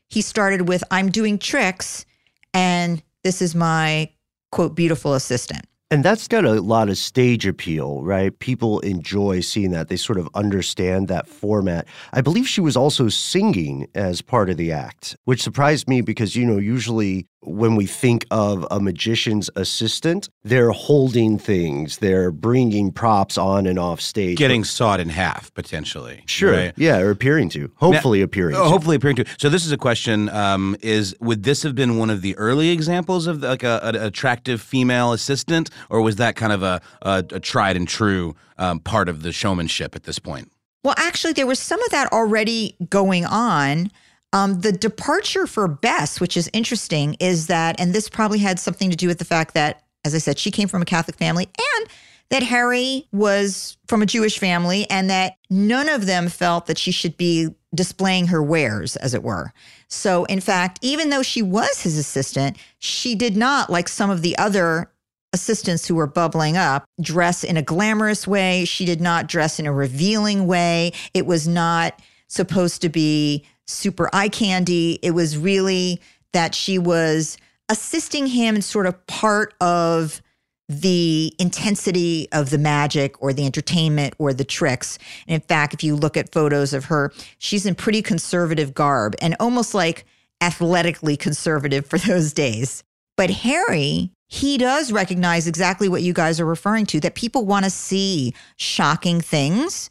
he 0.08 0.22
started 0.22 0.68
with 0.68 0.82
I'm 0.90 1.10
doing 1.10 1.38
tricks, 1.38 2.06
and 2.54 3.02
this 3.22 3.42
is 3.42 3.54
my 3.54 4.10
quote, 4.50 4.74
beautiful 4.74 5.14
assistant. 5.14 5.66
And 5.90 6.04
that's 6.04 6.28
got 6.28 6.44
a 6.44 6.60
lot 6.60 6.90
of 6.90 6.98
stage 6.98 7.46
appeal, 7.46 8.02
right? 8.02 8.38
People 8.40 8.80
enjoy 8.80 9.40
seeing 9.40 9.70
that. 9.70 9.88
They 9.88 9.96
sort 9.96 10.18
of 10.18 10.28
understand 10.34 11.08
that 11.08 11.26
format. 11.26 11.86
I 12.12 12.20
believe 12.20 12.46
she 12.46 12.60
was 12.60 12.76
also 12.76 13.08
singing 13.08 13.88
as 13.94 14.20
part 14.20 14.50
of 14.50 14.58
the 14.58 14.70
act, 14.70 15.16
which 15.24 15.42
surprised 15.42 15.88
me 15.88 16.02
because, 16.02 16.36
you 16.36 16.44
know, 16.44 16.58
usually 16.58 17.26
when 17.40 17.76
we 17.76 17.86
think 17.86 18.26
of 18.30 18.66
a 18.70 18.80
magician's 18.80 19.48
assistant, 19.54 20.28
they're 20.42 20.70
holding 20.70 21.38
things, 21.38 21.98
they're 21.98 22.30
bringing 22.30 22.90
props 22.90 23.38
on 23.38 23.66
and 23.66 23.78
off 23.78 24.00
stage, 24.00 24.36
getting 24.36 24.64
sawed 24.64 25.00
in 25.00 25.08
half 25.08 25.52
potentially. 25.54 26.22
Sure, 26.26 26.52
right? 26.52 26.74
yeah, 26.76 26.98
or 26.98 27.10
appearing 27.10 27.48
to, 27.50 27.70
hopefully 27.76 28.18
now, 28.18 28.24
appearing, 28.24 28.56
to. 28.56 28.64
hopefully 28.64 28.96
appearing 28.96 29.16
to. 29.16 29.24
So 29.38 29.48
this 29.48 29.64
is 29.64 29.72
a 29.72 29.76
question: 29.76 30.28
um, 30.30 30.76
Is 30.82 31.14
would 31.20 31.44
this 31.44 31.62
have 31.62 31.74
been 31.74 31.96
one 31.96 32.10
of 32.10 32.22
the 32.22 32.36
early 32.36 32.70
examples 32.70 33.26
of 33.26 33.42
like 33.42 33.62
a, 33.62 33.80
an 33.82 33.96
attractive 33.96 34.60
female 34.60 35.12
assistant, 35.12 35.70
or 35.90 36.00
was 36.00 36.16
that 36.16 36.36
kind 36.36 36.52
of 36.52 36.62
a, 36.62 36.80
a, 37.02 37.24
a 37.30 37.40
tried 37.40 37.76
and 37.76 37.86
true 37.86 38.34
um, 38.58 38.80
part 38.80 39.08
of 39.08 39.22
the 39.22 39.32
showmanship 39.32 39.94
at 39.94 40.04
this 40.04 40.18
point? 40.18 40.50
Well, 40.84 40.94
actually, 40.96 41.32
there 41.32 41.46
was 41.46 41.58
some 41.58 41.82
of 41.82 41.90
that 41.90 42.12
already 42.12 42.76
going 42.88 43.24
on. 43.24 43.90
Um, 44.32 44.60
the 44.60 44.72
departure 44.72 45.46
for 45.46 45.66
Bess, 45.68 46.20
which 46.20 46.36
is 46.36 46.50
interesting, 46.52 47.16
is 47.18 47.46
that, 47.46 47.80
and 47.80 47.94
this 47.94 48.08
probably 48.08 48.38
had 48.38 48.58
something 48.58 48.90
to 48.90 48.96
do 48.96 49.08
with 49.08 49.18
the 49.18 49.24
fact 49.24 49.54
that, 49.54 49.82
as 50.04 50.14
I 50.14 50.18
said, 50.18 50.38
she 50.38 50.50
came 50.50 50.68
from 50.68 50.82
a 50.82 50.86
Catholic 50.86 51.16
family 51.16 51.46
and 51.46 51.88
that 52.30 52.42
Harry 52.42 53.06
was 53.10 53.78
from 53.86 54.02
a 54.02 54.06
Jewish 54.06 54.38
family 54.38 54.88
and 54.90 55.08
that 55.08 55.36
none 55.48 55.88
of 55.88 56.04
them 56.04 56.28
felt 56.28 56.66
that 56.66 56.76
she 56.76 56.90
should 56.90 57.16
be 57.16 57.48
displaying 57.74 58.26
her 58.26 58.42
wares, 58.42 58.96
as 58.96 59.14
it 59.14 59.22
were. 59.22 59.52
So, 59.88 60.24
in 60.24 60.40
fact, 60.40 60.78
even 60.82 61.08
though 61.10 61.22
she 61.22 61.40
was 61.40 61.82
his 61.82 61.96
assistant, 61.96 62.58
she 62.78 63.14
did 63.14 63.36
not, 63.36 63.70
like 63.70 63.88
some 63.88 64.10
of 64.10 64.20
the 64.20 64.36
other 64.36 64.90
assistants 65.32 65.86
who 65.86 65.94
were 65.94 66.06
bubbling 66.06 66.56
up, 66.56 66.84
dress 67.00 67.44
in 67.44 67.56
a 67.56 67.62
glamorous 67.62 68.26
way. 68.26 68.64
She 68.64 68.84
did 68.84 69.00
not 69.00 69.26
dress 69.26 69.58
in 69.58 69.66
a 69.66 69.72
revealing 69.72 70.46
way. 70.46 70.92
It 71.12 71.26
was 71.26 71.46
not 71.46 72.00
supposed 72.28 72.82
to 72.82 72.88
be 72.88 73.44
super 73.68 74.10
eye 74.12 74.28
candy. 74.28 74.98
It 75.02 75.12
was 75.12 75.36
really 75.36 76.00
that 76.32 76.54
she 76.54 76.78
was 76.78 77.36
assisting 77.68 78.26
him 78.26 78.56
and 78.56 78.64
sort 78.64 78.86
of 78.86 79.06
part 79.06 79.54
of 79.60 80.22
the 80.68 81.34
intensity 81.38 82.28
of 82.32 82.50
the 82.50 82.58
magic 82.58 83.20
or 83.22 83.32
the 83.32 83.46
entertainment 83.46 84.14
or 84.18 84.34
the 84.34 84.44
tricks. 84.44 84.98
And 85.26 85.34
in 85.34 85.40
fact, 85.40 85.72
if 85.72 85.82
you 85.82 85.96
look 85.96 86.16
at 86.16 86.32
photos 86.32 86.74
of 86.74 86.86
her, 86.86 87.12
she's 87.38 87.64
in 87.64 87.74
pretty 87.74 88.02
conservative 88.02 88.74
garb 88.74 89.14
and 89.22 89.34
almost 89.40 89.74
like 89.74 90.04
athletically 90.40 91.16
conservative 91.16 91.86
for 91.86 91.98
those 91.98 92.32
days. 92.32 92.84
But 93.16 93.30
Harry, 93.30 94.12
he 94.28 94.58
does 94.58 94.92
recognize 94.92 95.46
exactly 95.46 95.88
what 95.88 96.02
you 96.02 96.12
guys 96.12 96.38
are 96.38 96.46
referring 96.46 96.86
to 96.86 97.00
that 97.00 97.14
people 97.14 97.46
want 97.46 97.64
to 97.64 97.70
see 97.70 98.34
shocking 98.56 99.20
things 99.20 99.88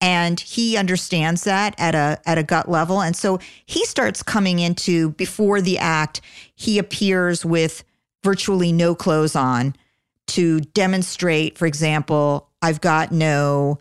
and 0.00 0.38
he 0.38 0.76
understands 0.76 1.44
that 1.44 1.74
at 1.78 1.94
a 1.94 2.20
at 2.26 2.38
a 2.38 2.42
gut 2.42 2.68
level. 2.68 3.00
And 3.00 3.16
so 3.16 3.38
he 3.66 3.84
starts 3.84 4.22
coming 4.22 4.58
into 4.58 5.10
before 5.10 5.60
the 5.60 5.78
act 5.78 6.20
he 6.54 6.78
appears 6.78 7.44
with 7.44 7.84
virtually 8.22 8.72
no 8.72 8.94
clothes 8.94 9.36
on 9.36 9.74
to 10.26 10.60
demonstrate 10.60 11.58
for 11.58 11.66
example 11.66 12.48
i've 12.62 12.80
got 12.80 13.10
no 13.10 13.78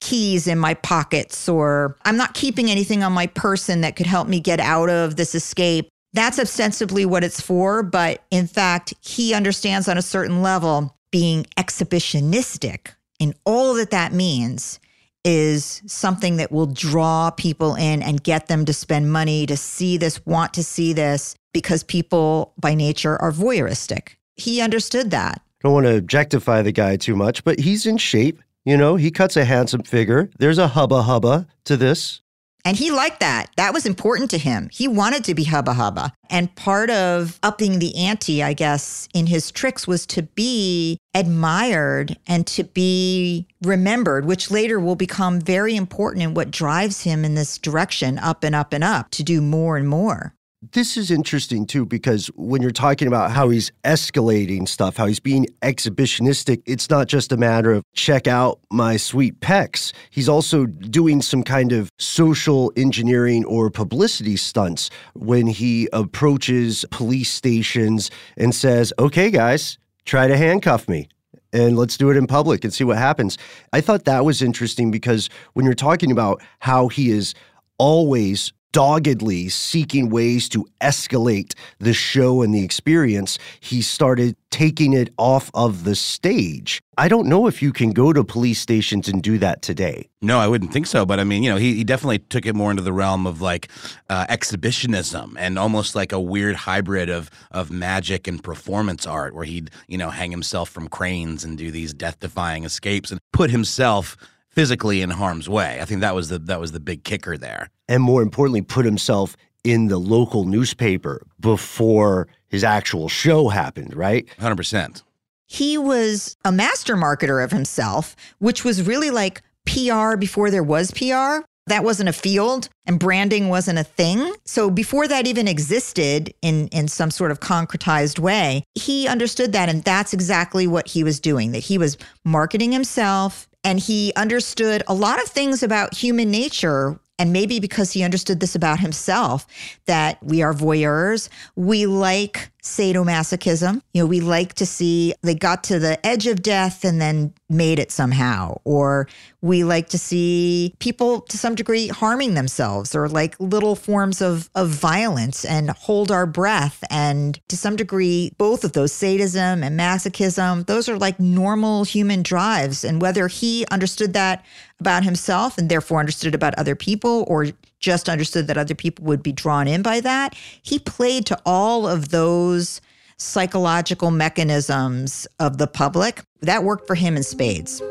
keys 0.00 0.46
in 0.46 0.58
my 0.58 0.74
pockets 0.74 1.48
or 1.48 1.96
i'm 2.04 2.16
not 2.16 2.34
keeping 2.34 2.70
anything 2.70 3.02
on 3.02 3.12
my 3.12 3.26
person 3.26 3.82
that 3.82 3.96
could 3.96 4.06
help 4.06 4.26
me 4.26 4.40
get 4.40 4.60
out 4.60 4.88
of 4.88 5.16
this 5.16 5.34
escape. 5.34 5.88
That's 6.12 6.38
ostensibly 6.38 7.04
what 7.04 7.22
it's 7.22 7.40
for 7.40 7.82
but 7.82 8.24
in 8.30 8.46
fact 8.46 8.94
he 9.00 9.34
understands 9.34 9.88
on 9.88 9.98
a 9.98 10.02
certain 10.02 10.42
level 10.42 10.96
being 11.10 11.46
exhibitionistic 11.56 12.94
in 13.18 13.34
all 13.44 13.74
that 13.74 13.90
that 13.90 14.12
means 14.12 14.80
is 15.24 15.82
something 15.86 16.36
that 16.36 16.50
will 16.50 16.66
draw 16.66 17.30
people 17.30 17.74
in 17.74 18.02
and 18.02 18.22
get 18.22 18.46
them 18.46 18.64
to 18.64 18.72
spend 18.72 19.12
money 19.12 19.46
to 19.46 19.56
see 19.56 19.96
this, 19.96 20.24
want 20.24 20.54
to 20.54 20.64
see 20.64 20.92
this, 20.92 21.34
because 21.52 21.82
people 21.82 22.54
by 22.58 22.74
nature 22.74 23.20
are 23.20 23.32
voyeuristic. 23.32 24.14
He 24.36 24.60
understood 24.60 25.10
that. 25.10 25.42
Don't 25.62 25.74
want 25.74 25.86
to 25.86 25.96
objectify 25.96 26.62
the 26.62 26.72
guy 26.72 26.96
too 26.96 27.14
much, 27.14 27.44
but 27.44 27.60
he's 27.60 27.84
in 27.84 27.98
shape. 27.98 28.40
You 28.64 28.76
know, 28.76 28.96
he 28.96 29.10
cuts 29.10 29.36
a 29.36 29.44
handsome 29.44 29.82
figure. 29.82 30.30
There's 30.38 30.58
a 30.58 30.68
hubba 30.68 31.02
hubba 31.02 31.46
to 31.64 31.76
this. 31.76 32.22
And 32.64 32.76
he 32.76 32.90
liked 32.90 33.20
that. 33.20 33.50
That 33.56 33.72
was 33.72 33.86
important 33.86 34.30
to 34.30 34.38
him. 34.38 34.68
He 34.72 34.88
wanted 34.88 35.24
to 35.24 35.34
be 35.34 35.44
hubba 35.44 35.74
hubba. 35.74 36.12
And 36.28 36.54
part 36.54 36.90
of 36.90 37.38
upping 37.42 37.78
the 37.78 37.96
ante, 37.96 38.42
I 38.42 38.52
guess, 38.52 39.08
in 39.14 39.26
his 39.26 39.50
tricks 39.50 39.86
was 39.86 40.06
to 40.06 40.22
be 40.22 40.98
admired 41.14 42.16
and 42.26 42.46
to 42.48 42.64
be 42.64 43.46
remembered, 43.62 44.24
which 44.24 44.50
later 44.50 44.78
will 44.78 44.94
become 44.94 45.40
very 45.40 45.74
important 45.74 46.22
in 46.22 46.34
what 46.34 46.50
drives 46.50 47.02
him 47.02 47.24
in 47.24 47.34
this 47.34 47.58
direction, 47.58 48.18
up 48.18 48.44
and 48.44 48.54
up 48.54 48.72
and 48.72 48.84
up, 48.84 49.10
to 49.12 49.22
do 49.22 49.40
more 49.40 49.76
and 49.76 49.88
more. 49.88 50.34
This 50.62 50.98
is 50.98 51.10
interesting 51.10 51.64
too, 51.64 51.86
because 51.86 52.26
when 52.36 52.60
you're 52.60 52.70
talking 52.70 53.08
about 53.08 53.30
how 53.30 53.48
he's 53.48 53.72
escalating 53.82 54.68
stuff, 54.68 54.98
how 54.98 55.06
he's 55.06 55.18
being 55.18 55.46
exhibitionistic, 55.62 56.62
it's 56.66 56.90
not 56.90 57.08
just 57.08 57.32
a 57.32 57.38
matter 57.38 57.72
of 57.72 57.82
check 57.94 58.28
out 58.28 58.60
my 58.70 58.98
sweet 58.98 59.40
pecs. 59.40 59.94
He's 60.10 60.28
also 60.28 60.66
doing 60.66 61.22
some 61.22 61.44
kind 61.44 61.72
of 61.72 61.88
social 61.98 62.74
engineering 62.76 63.46
or 63.46 63.70
publicity 63.70 64.36
stunts 64.36 64.90
when 65.14 65.46
he 65.46 65.88
approaches 65.94 66.84
police 66.90 67.30
stations 67.30 68.10
and 68.36 68.54
says, 68.54 68.92
okay, 68.98 69.30
guys, 69.30 69.78
try 70.04 70.28
to 70.28 70.36
handcuff 70.36 70.90
me 70.90 71.08
and 71.54 71.78
let's 71.78 71.96
do 71.96 72.10
it 72.10 72.18
in 72.18 72.26
public 72.26 72.64
and 72.64 72.74
see 72.74 72.84
what 72.84 72.98
happens. 72.98 73.38
I 73.72 73.80
thought 73.80 74.04
that 74.04 74.26
was 74.26 74.42
interesting 74.42 74.90
because 74.90 75.30
when 75.54 75.64
you're 75.64 75.74
talking 75.74 76.12
about 76.12 76.42
how 76.58 76.88
he 76.88 77.10
is 77.10 77.34
always 77.78 78.52
doggedly 78.72 79.48
seeking 79.48 80.10
ways 80.10 80.48
to 80.50 80.66
escalate 80.80 81.54
the 81.78 81.92
show 81.92 82.42
and 82.42 82.54
the 82.54 82.64
experience, 82.64 83.38
he 83.60 83.82
started 83.82 84.36
taking 84.50 84.92
it 84.92 85.12
off 85.16 85.50
of 85.54 85.84
the 85.84 85.94
stage. 85.94 86.82
I 86.98 87.08
don't 87.08 87.28
know 87.28 87.46
if 87.46 87.62
you 87.62 87.72
can 87.72 87.92
go 87.92 88.12
to 88.12 88.22
police 88.22 88.60
stations 88.60 89.08
and 89.08 89.22
do 89.22 89.38
that 89.38 89.62
today. 89.62 90.08
No, 90.20 90.38
I 90.38 90.48
wouldn't 90.48 90.72
think 90.72 90.86
so. 90.86 91.06
But 91.06 91.18
I 91.18 91.24
mean, 91.24 91.42
you 91.42 91.50
know, 91.50 91.56
he, 91.56 91.74
he 91.76 91.84
definitely 91.84 92.18
took 92.18 92.44
it 92.44 92.54
more 92.54 92.70
into 92.70 92.82
the 92.82 92.92
realm 92.92 93.26
of 93.26 93.40
like 93.40 93.68
uh, 94.10 94.26
exhibitionism 94.28 95.36
and 95.38 95.58
almost 95.58 95.94
like 95.94 96.12
a 96.12 96.20
weird 96.20 96.56
hybrid 96.56 97.08
of 97.08 97.30
of 97.50 97.70
magic 97.70 98.26
and 98.28 98.42
performance 98.42 99.06
art, 99.06 99.34
where 99.34 99.44
he'd 99.44 99.70
you 99.88 99.96
know 99.96 100.10
hang 100.10 100.30
himself 100.30 100.68
from 100.68 100.88
cranes 100.88 101.44
and 101.44 101.56
do 101.56 101.70
these 101.70 101.94
death 101.94 102.20
defying 102.20 102.64
escapes 102.64 103.10
and 103.10 103.20
put 103.32 103.50
himself 103.50 104.16
physically 104.50 105.02
in 105.02 105.10
harm's 105.10 105.48
way. 105.48 105.78
I 105.80 105.84
think 105.84 106.00
that 106.00 106.14
was 106.14 106.28
the 106.28 106.38
that 106.38 106.60
was 106.60 106.72
the 106.72 106.80
big 106.80 107.04
kicker 107.04 107.36
there. 107.36 107.70
And 107.88 108.02
more 108.02 108.22
importantly, 108.22 108.62
put 108.62 108.84
himself 108.84 109.36
in 109.64 109.88
the 109.88 109.98
local 109.98 110.44
newspaper 110.44 111.26
before 111.38 112.28
his 112.48 112.64
actual 112.64 113.08
show 113.08 113.48
happened, 113.48 113.94
right? 113.94 114.26
100%. 114.40 115.02
He 115.46 115.76
was 115.76 116.36
a 116.44 116.52
master 116.52 116.96
marketer 116.96 117.42
of 117.44 117.50
himself, 117.50 118.16
which 118.38 118.64
was 118.64 118.86
really 118.86 119.10
like 119.10 119.42
PR 119.66 120.16
before 120.16 120.50
there 120.50 120.62
was 120.62 120.90
PR. 120.92 121.44
That 121.66 121.84
wasn't 121.84 122.08
a 122.08 122.12
field 122.12 122.68
and 122.86 122.98
branding 122.98 123.48
wasn't 123.48 123.78
a 123.78 123.84
thing. 123.84 124.32
So 124.44 124.70
before 124.70 125.06
that 125.06 125.26
even 125.26 125.46
existed 125.46 126.32
in, 126.42 126.68
in 126.68 126.88
some 126.88 127.10
sort 127.10 127.30
of 127.30 127.40
concretized 127.40 128.18
way, 128.18 128.64
he 128.74 129.06
understood 129.06 129.52
that. 129.52 129.68
And 129.68 129.84
that's 129.84 130.12
exactly 130.12 130.66
what 130.66 130.88
he 130.88 131.04
was 131.04 131.20
doing, 131.20 131.52
that 131.52 131.60
he 131.60 131.78
was 131.78 131.98
marketing 132.24 132.72
himself 132.72 133.46
and 133.64 133.78
he 133.78 134.12
understood 134.16 134.82
a 134.86 134.94
lot 134.94 135.22
of 135.22 135.28
things 135.28 135.62
about 135.62 135.94
human 135.94 136.30
nature 136.30 136.98
and 137.18 137.32
maybe 137.34 137.60
because 137.60 137.92
he 137.92 138.02
understood 138.02 138.40
this 138.40 138.54
about 138.54 138.80
himself, 138.80 139.46
that 139.84 140.22
we 140.22 140.40
are 140.40 140.54
voyeurs. 140.54 141.28
We 141.54 141.84
like 141.84 142.49
sadomasochism. 142.62 143.82
You 143.94 144.02
know, 144.02 144.06
we 144.06 144.20
like 144.20 144.54
to 144.54 144.66
see 144.66 145.14
they 145.22 145.34
got 145.34 145.64
to 145.64 145.78
the 145.78 146.04
edge 146.06 146.26
of 146.26 146.42
death 146.42 146.84
and 146.84 147.00
then 147.00 147.32
made 147.48 147.78
it 147.78 147.90
somehow. 147.90 148.60
Or 148.64 149.08
we 149.42 149.64
like 149.64 149.88
to 149.90 149.98
see 149.98 150.74
people 150.78 151.22
to 151.22 151.38
some 151.38 151.54
degree 151.54 151.88
harming 151.88 152.34
themselves 152.34 152.94
or 152.94 153.08
like 153.08 153.38
little 153.40 153.74
forms 153.74 154.20
of, 154.20 154.50
of 154.54 154.68
violence 154.68 155.44
and 155.44 155.70
hold 155.70 156.10
our 156.10 156.26
breath. 156.26 156.82
And 156.90 157.40
to 157.48 157.56
some 157.56 157.76
degree, 157.76 158.32
both 158.38 158.64
of 158.64 158.72
those 158.72 158.92
sadism 158.92 159.62
and 159.62 159.78
masochism, 159.78 160.66
those 160.66 160.88
are 160.88 160.98
like 160.98 161.18
normal 161.18 161.84
human 161.84 162.22
drives. 162.22 162.84
And 162.84 163.00
whether 163.00 163.28
he 163.28 163.66
understood 163.70 164.12
that 164.12 164.44
about 164.78 165.04
himself 165.04 165.58
and 165.58 165.68
therefore 165.68 166.00
understood 166.00 166.34
about 166.34 166.54
other 166.54 166.74
people 166.74 167.24
or 167.28 167.46
just 167.80 168.08
understood 168.08 168.46
that 168.46 168.56
other 168.56 168.74
people 168.74 169.04
would 169.06 169.22
be 169.22 169.32
drawn 169.32 169.66
in 169.66 169.82
by 169.82 170.00
that. 170.00 170.34
He 170.62 170.78
played 170.78 171.26
to 171.26 171.38
all 171.44 171.88
of 171.88 172.10
those 172.10 172.80
psychological 173.16 174.10
mechanisms 174.10 175.26
of 175.38 175.58
the 175.58 175.66
public. 175.66 176.22
That 176.42 176.62
worked 176.64 176.86
for 176.86 176.94
him 176.94 177.16
in 177.16 177.22
spades. 177.22 177.82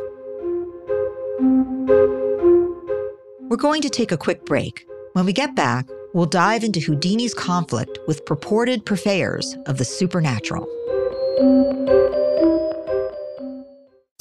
We're 3.50 3.58
going 3.58 3.82
to 3.82 3.90
take 3.90 4.12
a 4.12 4.18
quick 4.18 4.46
break. 4.46 4.86
When 5.14 5.26
we 5.26 5.34
get 5.34 5.56
back, 5.56 5.88
we'll 6.14 6.28
dive 6.28 6.64
into 6.64 6.80
Houdini's 6.80 7.34
conflict 7.34 7.98
with 8.08 8.26
purported 8.26 8.86
purveyors 8.86 9.58
of 9.66 9.78
the 9.78 9.86
supernatural. 9.86 10.68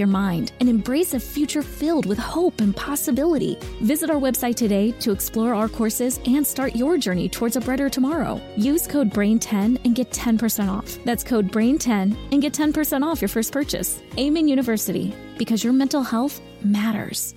your 0.00 0.08
mind 0.08 0.52
and 0.58 0.68
embrace 0.68 1.14
a 1.14 1.20
future 1.20 1.62
filled 1.62 2.06
with 2.06 2.18
hope 2.18 2.60
and 2.60 2.74
possibility. 2.74 3.56
Visit 3.82 4.10
our 4.10 4.18
website 4.18 4.56
today 4.56 4.90
to 4.98 5.12
explore 5.12 5.54
our 5.54 5.68
courses 5.68 6.18
and 6.26 6.44
start 6.44 6.74
your 6.74 6.98
journey 6.98 7.28
towards 7.28 7.54
a 7.54 7.60
brighter 7.60 7.88
tomorrow. 7.88 8.40
Use 8.56 8.88
code 8.88 9.10
BRAIN10 9.10 9.84
and 9.84 9.94
get 9.94 10.10
10% 10.10 10.68
off. 10.68 10.98
That's 11.04 11.22
code 11.22 11.52
BRAIN10 11.52 12.32
and 12.32 12.42
get 12.42 12.52
10% 12.52 13.04
off 13.04 13.20
your 13.20 13.28
first 13.28 13.52
purchase. 13.52 14.02
Amen 14.18 14.48
University, 14.48 15.14
because 15.38 15.62
your 15.62 15.72
mental 15.72 16.02
health 16.02 16.40
matters. 16.64 17.36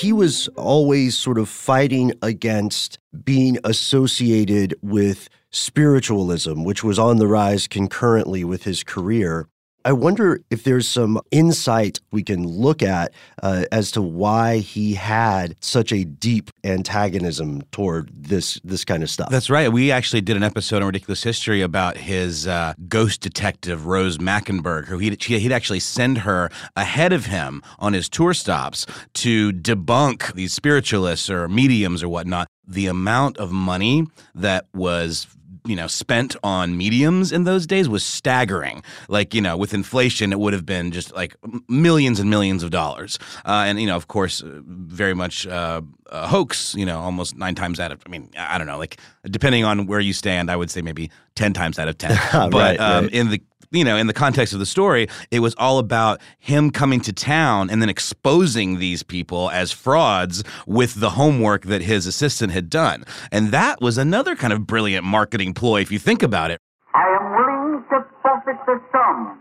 He 0.00 0.12
was 0.14 0.48
always 0.56 1.16
sort 1.16 1.38
of 1.38 1.46
fighting 1.46 2.12
against 2.22 2.98
being 3.24 3.58
associated 3.64 4.74
with 4.80 5.28
spiritualism, 5.50 6.64
which 6.64 6.82
was 6.82 6.98
on 6.98 7.18
the 7.18 7.26
rise 7.26 7.68
concurrently 7.68 8.42
with 8.42 8.64
his 8.64 8.82
career. 8.82 9.46
I 9.84 9.92
wonder 9.92 10.42
if 10.50 10.64
there's 10.64 10.86
some 10.86 11.20
insight 11.30 12.00
we 12.10 12.22
can 12.22 12.46
look 12.46 12.82
at 12.82 13.12
uh, 13.42 13.64
as 13.72 13.90
to 13.92 14.02
why 14.02 14.58
he 14.58 14.94
had 14.94 15.56
such 15.60 15.92
a 15.92 16.04
deep 16.04 16.50
antagonism 16.64 17.62
toward 17.72 18.10
this 18.14 18.60
this 18.62 18.84
kind 18.84 19.02
of 19.02 19.08
stuff. 19.08 19.30
That's 19.30 19.48
right. 19.48 19.72
We 19.72 19.90
actually 19.90 20.20
did 20.20 20.36
an 20.36 20.42
episode 20.42 20.82
on 20.82 20.86
Ridiculous 20.86 21.22
History 21.22 21.62
about 21.62 21.96
his 21.96 22.46
uh, 22.46 22.74
ghost 22.88 23.20
detective 23.22 23.86
Rose 23.86 24.18
Mackenberg, 24.18 24.86
who 24.86 24.98
he'd, 24.98 25.22
he'd 25.22 25.52
actually 25.52 25.80
send 25.80 26.18
her 26.18 26.50
ahead 26.76 27.12
of 27.12 27.26
him 27.26 27.62
on 27.78 27.94
his 27.94 28.08
tour 28.08 28.34
stops 28.34 28.86
to 29.14 29.52
debunk 29.52 30.34
these 30.34 30.52
spiritualists 30.52 31.30
or 31.30 31.48
mediums 31.48 32.02
or 32.02 32.08
whatnot. 32.08 32.46
The 32.66 32.86
amount 32.86 33.38
of 33.38 33.50
money 33.50 34.06
that 34.34 34.66
was 34.72 35.26
you 35.64 35.76
know 35.76 35.86
spent 35.86 36.36
on 36.42 36.76
mediums 36.76 37.32
in 37.32 37.44
those 37.44 37.66
days 37.66 37.88
was 37.88 38.04
staggering. 38.04 38.82
Like 39.08 39.34
you 39.34 39.40
know, 39.40 39.56
with 39.56 39.74
inflation, 39.74 40.32
it 40.32 40.38
would 40.38 40.52
have 40.52 40.66
been 40.66 40.90
just 40.90 41.14
like 41.14 41.36
millions 41.68 42.20
and 42.20 42.30
millions 42.30 42.62
of 42.62 42.70
dollars. 42.70 43.18
Uh, 43.44 43.64
and 43.66 43.80
you 43.80 43.86
know, 43.86 43.96
of 43.96 44.08
course, 44.08 44.42
uh, 44.42 44.60
very 44.64 45.14
much 45.14 45.46
uh, 45.46 45.82
a 46.06 46.26
hoax. 46.26 46.74
You 46.74 46.86
know, 46.86 47.00
almost 47.00 47.36
nine 47.36 47.54
times 47.54 47.80
out 47.80 47.92
of. 47.92 48.02
I 48.06 48.08
mean, 48.08 48.30
I 48.38 48.58
don't 48.58 48.66
know. 48.66 48.78
Like 48.78 48.98
depending 49.24 49.64
on 49.64 49.86
where 49.86 50.00
you 50.00 50.12
stand, 50.12 50.50
I 50.50 50.56
would 50.56 50.70
say 50.70 50.82
maybe 50.82 51.10
ten 51.34 51.52
times 51.52 51.78
out 51.78 51.88
of 51.88 51.98
ten. 51.98 52.18
but 52.32 52.52
right, 52.54 52.80
um, 52.80 53.04
right. 53.04 53.12
in 53.12 53.30
the 53.30 53.42
you 53.72 53.84
know, 53.84 53.96
in 53.96 54.06
the 54.08 54.12
context 54.12 54.52
of 54.52 54.58
the 54.58 54.66
story, 54.66 55.06
it 55.30 55.40
was 55.40 55.54
all 55.56 55.78
about 55.78 56.20
him 56.38 56.70
coming 56.70 57.00
to 57.02 57.12
town 57.12 57.70
and 57.70 57.80
then 57.80 57.88
exposing 57.88 58.78
these 58.78 59.02
people 59.02 59.48
as 59.50 59.70
frauds 59.70 60.42
with 60.66 60.98
the 61.00 61.10
homework 61.10 61.62
that 61.66 61.82
his 61.82 62.06
assistant 62.06 62.52
had 62.52 62.68
done. 62.68 63.04
And 63.30 63.52
that 63.52 63.80
was 63.80 63.96
another 63.96 64.34
kind 64.34 64.52
of 64.52 64.66
brilliant 64.66 65.04
marketing 65.04 65.54
ploy 65.54 65.80
if 65.82 65.92
you 65.92 65.98
think 65.98 66.22
about 66.22 66.50
it. 66.50 66.60
I 66.94 67.06
am 67.20 67.30
willing 67.30 67.84
to 67.90 68.04
forfeit 68.22 68.58
the 68.66 68.80
sum 68.90 69.40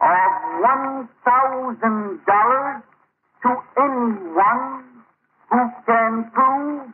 of 0.00 0.60
one 0.60 1.08
thousand 1.24 2.20
dollars 2.26 2.82
to 3.42 3.48
anyone 3.80 4.84
who 5.50 5.70
can 5.86 6.30
prove 6.34 6.92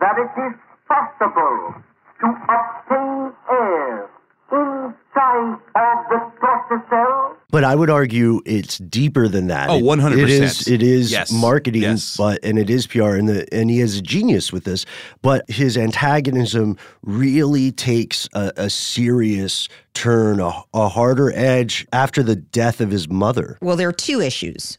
that 0.00 0.18
it 0.18 0.40
is 0.50 0.58
possible 0.88 1.74
to 2.20 2.26
obtain 2.26 3.32
air 3.50 4.10
inside 4.50 5.58
of 5.74 5.98
the 6.10 6.32
torture 6.40 6.84
cell. 6.90 7.36
But 7.50 7.64
I 7.64 7.74
would 7.74 7.90
argue 7.90 8.40
it's 8.44 8.78
deeper 8.78 9.26
than 9.28 9.46
that. 9.48 9.70
Oh, 9.70 9.78
100%. 9.80 10.18
It 10.18 10.28
is. 10.30 10.68
It 10.68 10.82
is 10.82 11.10
Yes. 11.10 11.32
marketing, 11.32 11.82
Yes. 11.82 12.16
but 12.16 12.38
and 12.44 12.58
it 12.58 12.68
is 12.70 12.86
PR, 12.86 13.14
and 13.16 13.28
the 13.28 13.46
and 13.54 13.70
he 13.70 13.80
is 13.80 13.96
a 13.98 14.02
genius 14.02 14.52
with 14.52 14.64
this. 14.64 14.84
But 15.22 15.48
his 15.50 15.76
antagonism 15.78 16.76
really 17.02 17.72
takes 17.72 18.28
a, 18.34 18.52
a 18.56 18.70
serious 18.70 19.68
turn, 19.94 20.40
a, 20.40 20.52
a 20.74 20.88
harder 20.88 21.32
edge 21.34 21.86
after 21.92 22.22
the 22.22 22.36
death 22.36 22.80
of 22.80 22.90
his 22.90 23.08
mother. 23.08 23.58
Well, 23.62 23.76
there 23.76 23.88
are 23.88 23.92
two 23.92 24.20
issues 24.20 24.78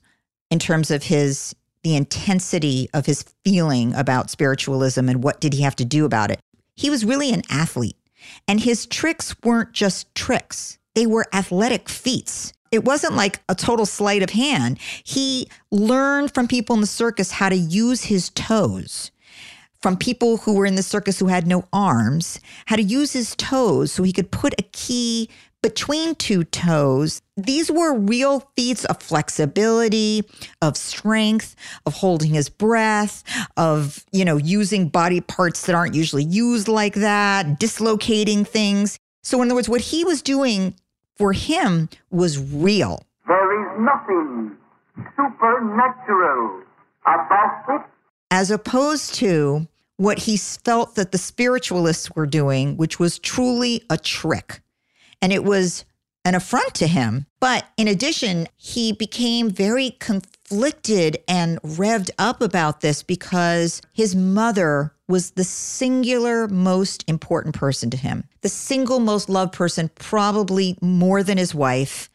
in 0.52 0.60
terms 0.60 0.92
of 0.92 1.04
his 1.04 1.56
the 1.84 1.96
intensity 1.96 2.90
of 2.94 3.06
his 3.06 3.24
feeling 3.46 3.96
about 3.96 4.30
spiritualism 4.30 5.08
and 5.08 5.24
what 5.24 5.40
did 5.40 5.54
he 5.54 5.62
have 5.62 5.78
to 5.78 5.86
do 5.86 6.04
about 6.06 6.30
it. 6.30 6.40
He 6.76 6.90
was 6.90 7.06
really 7.06 7.32
an 7.32 7.42
athlete, 7.50 7.96
and 8.48 8.60
his 8.60 8.86
tricks 8.86 9.36
weren't 9.44 9.74
just 9.74 10.14
tricks. 10.16 10.78
They 10.96 11.06
were 11.06 11.26
athletic 11.34 11.90
feats. 11.90 12.54
It 12.72 12.86
wasn't 12.86 13.16
like 13.16 13.42
a 13.50 13.56
total 13.56 13.86
sleight 13.86 14.22
of 14.22 14.30
hand. 14.32 14.80
He 15.04 15.50
learned 15.72 16.34
from 16.34 16.48
people 16.48 16.76
in 16.76 16.82
the 16.82 16.88
circus 16.88 17.32
how 17.32 17.50
to 17.50 17.56
use 17.56 18.04
his 18.04 18.30
toes 18.30 19.12
from 19.82 19.98
people 19.98 20.38
who 20.38 20.54
were 20.54 20.66
in 20.66 20.76
the 20.76 20.84
circus 20.84 21.20
who 21.20 21.28
had 21.28 21.48
no 21.48 21.64
arms, 21.72 22.40
how 22.66 22.76
to 22.76 22.84
use 22.84 23.14
his 23.14 23.36
toes 23.36 23.92
so 23.92 24.04
he 24.04 24.12
could 24.12 24.32
put 24.32 24.54
a 24.60 24.64
key 24.72 25.30
between 25.62 26.16
two 26.16 26.44
toes. 26.44 27.22
These 27.38 27.70
were 27.72 27.98
real 27.98 28.50
feats 28.56 28.86
of 28.86 29.02
flexibility, 29.02 30.24
of 30.62 30.78
strength, 30.78 31.56
of 31.86 31.94
holding 31.96 32.34
his 32.34 32.50
breath, 32.50 33.24
of, 33.58 34.06
you 34.12 34.24
know, 34.26 34.38
using 34.38 34.90
body 34.90 35.22
parts 35.22 35.66
that 35.66 35.76
aren't 35.76 35.96
usually 35.96 36.24
used 36.24 36.68
like 36.68 36.96
that, 36.96 37.60
dislocating 37.60 38.46
things. 38.46 38.98
So, 39.24 39.42
in 39.42 39.48
other 39.48 39.56
words, 39.56 39.70
what 39.70 39.82
he 39.82 40.04
was 40.04 40.22
doing 40.22 40.76
for 41.18 41.34
him 41.34 41.90
was 42.10 42.40
real. 42.40 43.04
There 43.28 43.76
is 43.76 43.82
nothing 43.82 44.56
supernatural 45.16 46.62
about 47.06 47.64
it. 47.70 47.82
as 48.32 48.52
opposed 48.52 49.16
to 49.16 49.68
what 49.98 50.20
he 50.20 50.38
felt 50.38 50.96
that 50.96 51.12
the 51.12 51.18
spiritualists 51.18 52.10
were 52.16 52.26
doing, 52.26 52.78
which 52.78 53.00
was 53.00 53.20
truly 53.20 53.84
a 53.90 53.98
trick. 53.98 54.62
And 55.22 55.34
it 55.34 55.44
was 55.44 55.86
an 56.26 56.36
affront 56.36 56.76
to 56.76 56.88
him. 56.88 57.26
But 57.40 57.66
in 57.78 57.88
addition, 57.88 58.48
he 58.58 58.92
became 58.92 59.50
very 59.50 59.92
conflicted 60.00 61.18
and 61.28 61.62
revved 61.62 62.12
up 62.18 62.42
about 62.42 62.82
this 62.82 63.04
because 63.04 63.82
his 63.94 64.16
mother 64.16 64.94
was 65.08 65.32
the 65.32 65.44
singular 65.44 66.48
most 66.48 67.04
important 67.08 67.56
person 67.56 67.90
to 67.90 67.98
him, 67.98 68.26
the 68.42 68.50
single 68.50 69.00
most 69.00 69.30
loved 69.30 69.54
person, 69.54 69.90
probably 69.96 70.78
more 70.82 71.24
than 71.24 71.38
his 71.38 71.56
wife. 71.56 72.10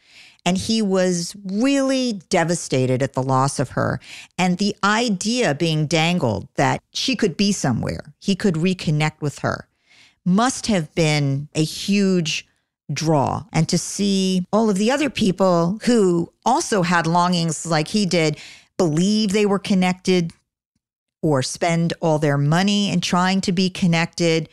And 0.47 0.59
he 0.59 0.83
was 0.83 1.35
really 1.45 2.21
devastated 2.29 3.03
at 3.03 3.15
the 3.15 3.23
loss 3.23 3.59
of 3.59 3.71
her. 3.71 3.99
And 4.39 4.59
the 4.59 4.77
idea 4.85 5.55
being 5.55 5.87
dangled 5.87 6.49
that 6.57 6.83
she 6.93 7.17
could 7.17 7.37
be 7.37 7.51
somewhere, 7.51 8.13
he 8.21 8.37
could 8.37 8.55
reconnect 8.55 9.23
with 9.23 9.39
her, 9.39 9.67
must 10.25 10.67
have 10.67 10.95
been 10.95 11.49
a 11.55 11.65
huge 11.65 12.47
draw. 12.93 13.45
And 13.53 13.69
to 13.69 13.79
see 13.79 14.47
all 14.53 14.69
of 14.71 14.77
the 14.77 14.91
other 14.91 15.11
people 15.11 15.79
who 15.85 16.33
also 16.45 16.83
had 16.83 17.07
longings 17.07 17.65
like 17.67 17.89
he 17.89 18.07
did 18.07 18.39
believe 18.77 19.33
they 19.33 19.47
were 19.47 19.59
connected 19.59 20.33
or 21.23 21.43
spend 21.43 21.95
all 22.01 22.19
their 22.19 22.37
money 22.37 22.91
in 22.91 23.01
trying 23.01 23.41
to 23.41 23.53
be 23.53 23.71
connected 23.71 24.49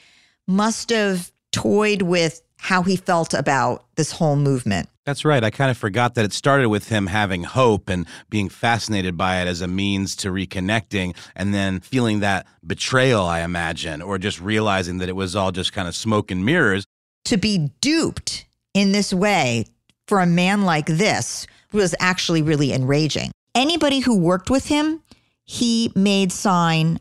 must 0.48 0.89
have 0.89 1.32
toyed 1.52 2.02
with 2.02 2.41
how 2.58 2.84
he 2.84 2.96
felt 2.96 3.34
about 3.34 3.86
this 3.96 4.12
whole 4.12 4.36
movement. 4.36 4.88
That's 5.06 5.26
right. 5.26 5.44
I 5.44 5.50
kind 5.50 5.72
of 5.72 5.78
forgot 5.78 6.13
that 6.13 6.26
it 6.26 6.32
started 6.32 6.70
with 6.70 6.89
him 6.89 7.08
having 7.08 7.44
hope 7.44 7.89
and 7.89 8.06
being 8.30 8.50
fascinated 8.50 9.17
by 9.17 9.41
it 9.41 9.48
as 9.48 9.60
a 9.60 9.67
means 9.67 10.15
to 10.17 10.30
reconnecting, 10.30 11.15
and 11.36 11.56
then 11.56 11.80
feeling 11.80 12.20
that 12.20 12.46
betrayal, 12.65 13.26
I 13.26 13.41
imagine, 13.41 14.02
or 14.04 14.20
just 14.20 14.39
realizing 14.39 15.00
that 15.00 15.10
it 15.10 15.15
was 15.15 15.36
all 15.36 15.52
just 15.52 15.74
kind 15.74 15.88
of 15.88 15.96
smoke 15.96 16.30
and 16.30 16.46
mirrors. 16.46 16.86
To 17.26 17.38
be 17.38 17.72
duped 17.82 18.46
in 18.74 18.92
this 18.92 19.14
way 19.14 19.66
for 20.08 20.20
a 20.20 20.26
man 20.26 20.64
like 20.64 20.86
this 20.86 21.48
was 21.72 21.96
actually 22.00 22.42
really 22.42 22.74
enraging. 22.74 23.32
Anybody 23.56 24.00
who 24.00 24.18
worked 24.18 24.50
with 24.50 24.66
him, 24.68 25.02
he 25.46 25.92
made 25.96 26.32
sign 26.32 27.00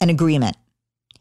an 0.00 0.10
agreement. 0.10 0.56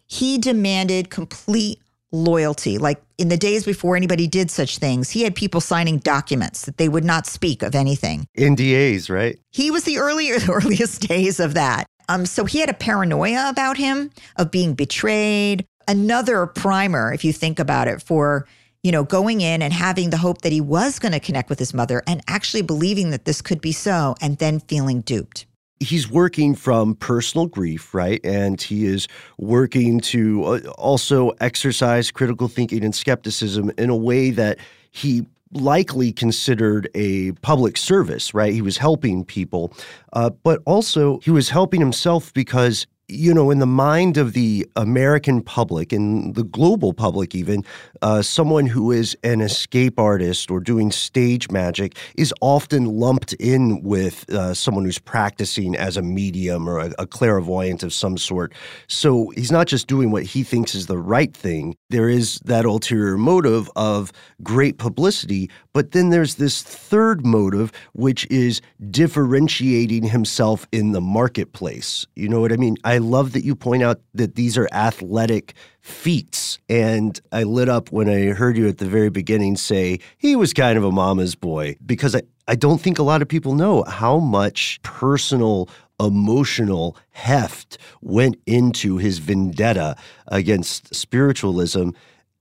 He 0.08 0.38
demanded 0.38 1.10
complete 1.10 1.80
loyalty, 2.12 2.78
like 2.78 3.02
in 3.18 3.30
the 3.30 3.38
days 3.38 3.66
before 3.66 3.96
anybody 3.96 4.28
did 4.28 4.50
such 4.50 4.78
things, 4.78 5.10
he 5.10 5.24
had 5.24 5.36
people 5.36 5.62
signing 5.62 5.98
documents 6.00 6.66
that 6.66 6.78
they 6.78 6.90
would 6.90 7.04
not 7.04 7.28
speak 7.28 7.62
of 7.62 7.76
anything. 7.76 8.26
NDAs, 8.38 9.10
right? 9.10 9.38
He 9.52 9.70
was 9.72 9.84
the 9.84 9.98
earlier, 9.98 10.38
earliest 10.50 11.08
days 11.08 11.40
of 11.40 11.54
that. 11.54 11.86
Um, 12.08 12.26
so 12.26 12.46
he 12.46 12.60
had 12.60 12.70
a 12.70 12.74
paranoia 12.74 13.50
about 13.50 13.78
him 13.78 14.10
of 14.38 14.50
being 14.50 14.74
betrayed. 14.74 15.66
Another 15.90 16.46
primer, 16.46 17.12
if 17.12 17.26
you 17.26 17.34
think 17.34 17.60
about 17.60 17.88
it, 17.88 18.02
for 18.02 18.48
you 18.84 18.94
know, 18.94 19.04
going 19.04 19.42
in 19.42 19.62
and 19.62 19.74
having 19.74 20.10
the 20.10 20.18
hope 20.18 20.42
that 20.44 20.54
he 20.54 20.62
was 20.62 21.00
going 21.00 21.12
to 21.12 21.20
connect 21.20 21.50
with 21.50 21.60
his 21.60 21.74
mother 21.74 22.02
and 22.08 22.22
actually 22.28 22.62
believing 22.62 23.10
that 23.10 23.26
this 23.26 23.42
could 23.42 23.60
be 23.60 23.74
so, 23.74 24.16
and 24.22 24.38
then 24.38 24.62
feeling 24.62 25.02
duped 25.02 25.46
he's 25.80 26.10
working 26.10 26.56
from 26.56 26.94
personal 26.96 27.48
grief, 27.48 27.94
right? 27.94 28.20
And 28.26 28.62
he 28.62 28.86
is 28.86 29.08
working 29.38 30.02
to 30.02 30.44
uh, 30.44 30.60
also 30.78 31.32
exercise 31.40 32.12
critical 32.12 32.48
thinking 32.48 32.84
and 32.84 32.94
skepticism 32.94 33.72
in 33.78 33.90
a 33.90 33.96
way 33.96 34.30
that 34.32 34.60
he 34.92 35.26
likely 35.54 36.12
considered 36.12 36.90
a 36.94 37.32
public 37.42 37.78
service, 37.78 38.34
right? 38.34 38.54
He 38.54 38.62
was 38.62 38.78
helping 38.78 39.24
people, 39.24 39.74
uh, 40.14 40.32
but 40.44 40.62
also 40.66 41.20
he 41.20 41.32
was 41.32 41.50
helping 41.50 41.80
himself 41.80 42.34
because 42.34 42.86
you 43.10 43.34
know, 43.34 43.50
in 43.50 43.60
the 43.60 43.66
mind 43.66 44.18
of 44.18 44.34
the 44.34 44.68
American 44.76 45.42
public 45.42 45.92
and 45.92 46.36
the 46.36 46.44
global 46.44 46.94
public, 46.94 47.34
even, 47.34 47.66
uh, 48.02 48.22
someone 48.22 48.68
who 48.68 48.92
is 48.92 49.18
an 49.24 49.42
escape 49.42 50.00
artist 50.00 50.52
or 50.52 50.60
doing 50.60 50.92
stage 50.92 51.50
magic 51.50 51.98
is 52.16 52.34
often 52.42 52.86
lumped 52.86 53.34
in 53.34 53.82
with 53.82 54.30
uh, 54.30 54.54
someone 54.54 54.86
who's 54.86 55.00
practicing 55.00 55.76
as 55.76 55.98
a 55.98 56.02
medium 56.02 56.70
or 56.70 56.80
a, 56.80 56.94
a 57.00 57.08
clairvoyant 57.08 57.84
of 57.84 57.92
some 57.92 58.18
sort. 58.18 58.54
So 58.88 59.32
he's 59.36 59.52
not 59.52 59.68
just 59.68 59.88
doing 59.88 60.12
what 60.12 60.24
he 60.24 60.44
thinks 60.44 60.76
is 60.76 60.86
the 60.86 60.98
right 60.98 61.34
thing. 61.34 61.76
There 61.90 62.10
is 62.10 62.40
that 62.46 62.66
ulterior 62.66 63.18
motive 63.18 63.70
of 63.76 64.12
great 64.44 64.78
publicity, 64.78 65.50
but 65.80 65.92
then 65.92 66.10
there's 66.10 66.36
this 66.36 66.62
third 66.62 67.26
motive, 67.26 67.72
which 67.94 68.28
is 68.30 68.60
differentiating 68.92 70.04
himself 70.04 70.68
in 70.74 70.92
the 70.92 71.00
marketplace. 71.00 72.06
You 72.18 72.28
know 72.28 72.42
what 72.42 72.52
I 72.52 72.58
mean? 72.58 72.76
I 72.84 72.98
love 72.98 73.32
that 73.32 73.46
you 73.46 73.56
point 73.56 73.82
out 73.82 74.02
that 74.14 74.36
these 74.36 74.58
are 74.58 74.68
athletic 74.74 75.54
feats. 75.80 76.60
And 76.68 77.18
I 77.32 77.44
lit 77.44 77.70
up 77.70 77.94
when 77.94 78.10
I 78.10 78.34
heard 78.34 78.58
you 78.58 78.68
at 78.68 78.80
the 78.80 78.88
very 78.88 79.10
beginning 79.10 79.56
say 79.56 80.00
he 80.18 80.36
was 80.36 80.52
kind 80.52 80.78
of 80.78 80.84
a 80.84 80.92
mama's 80.92 81.36
boy 81.36 81.78
because 81.86 82.14
I, 82.14 82.24
I 82.50 82.56
don't 82.56 82.82
think 82.82 83.00
a 83.00 83.04
lot 83.04 83.22
of 83.22 83.30
people 83.30 83.54
know 83.54 83.84
how 83.84 84.20
much 84.20 84.82
personal 84.84 85.70
emotional 85.98 86.98
heft 87.12 87.78
went 88.02 88.36
into 88.46 88.98
his 88.98 89.20
vendetta 89.20 89.96
against 90.28 90.94
spiritualism. 90.94 91.92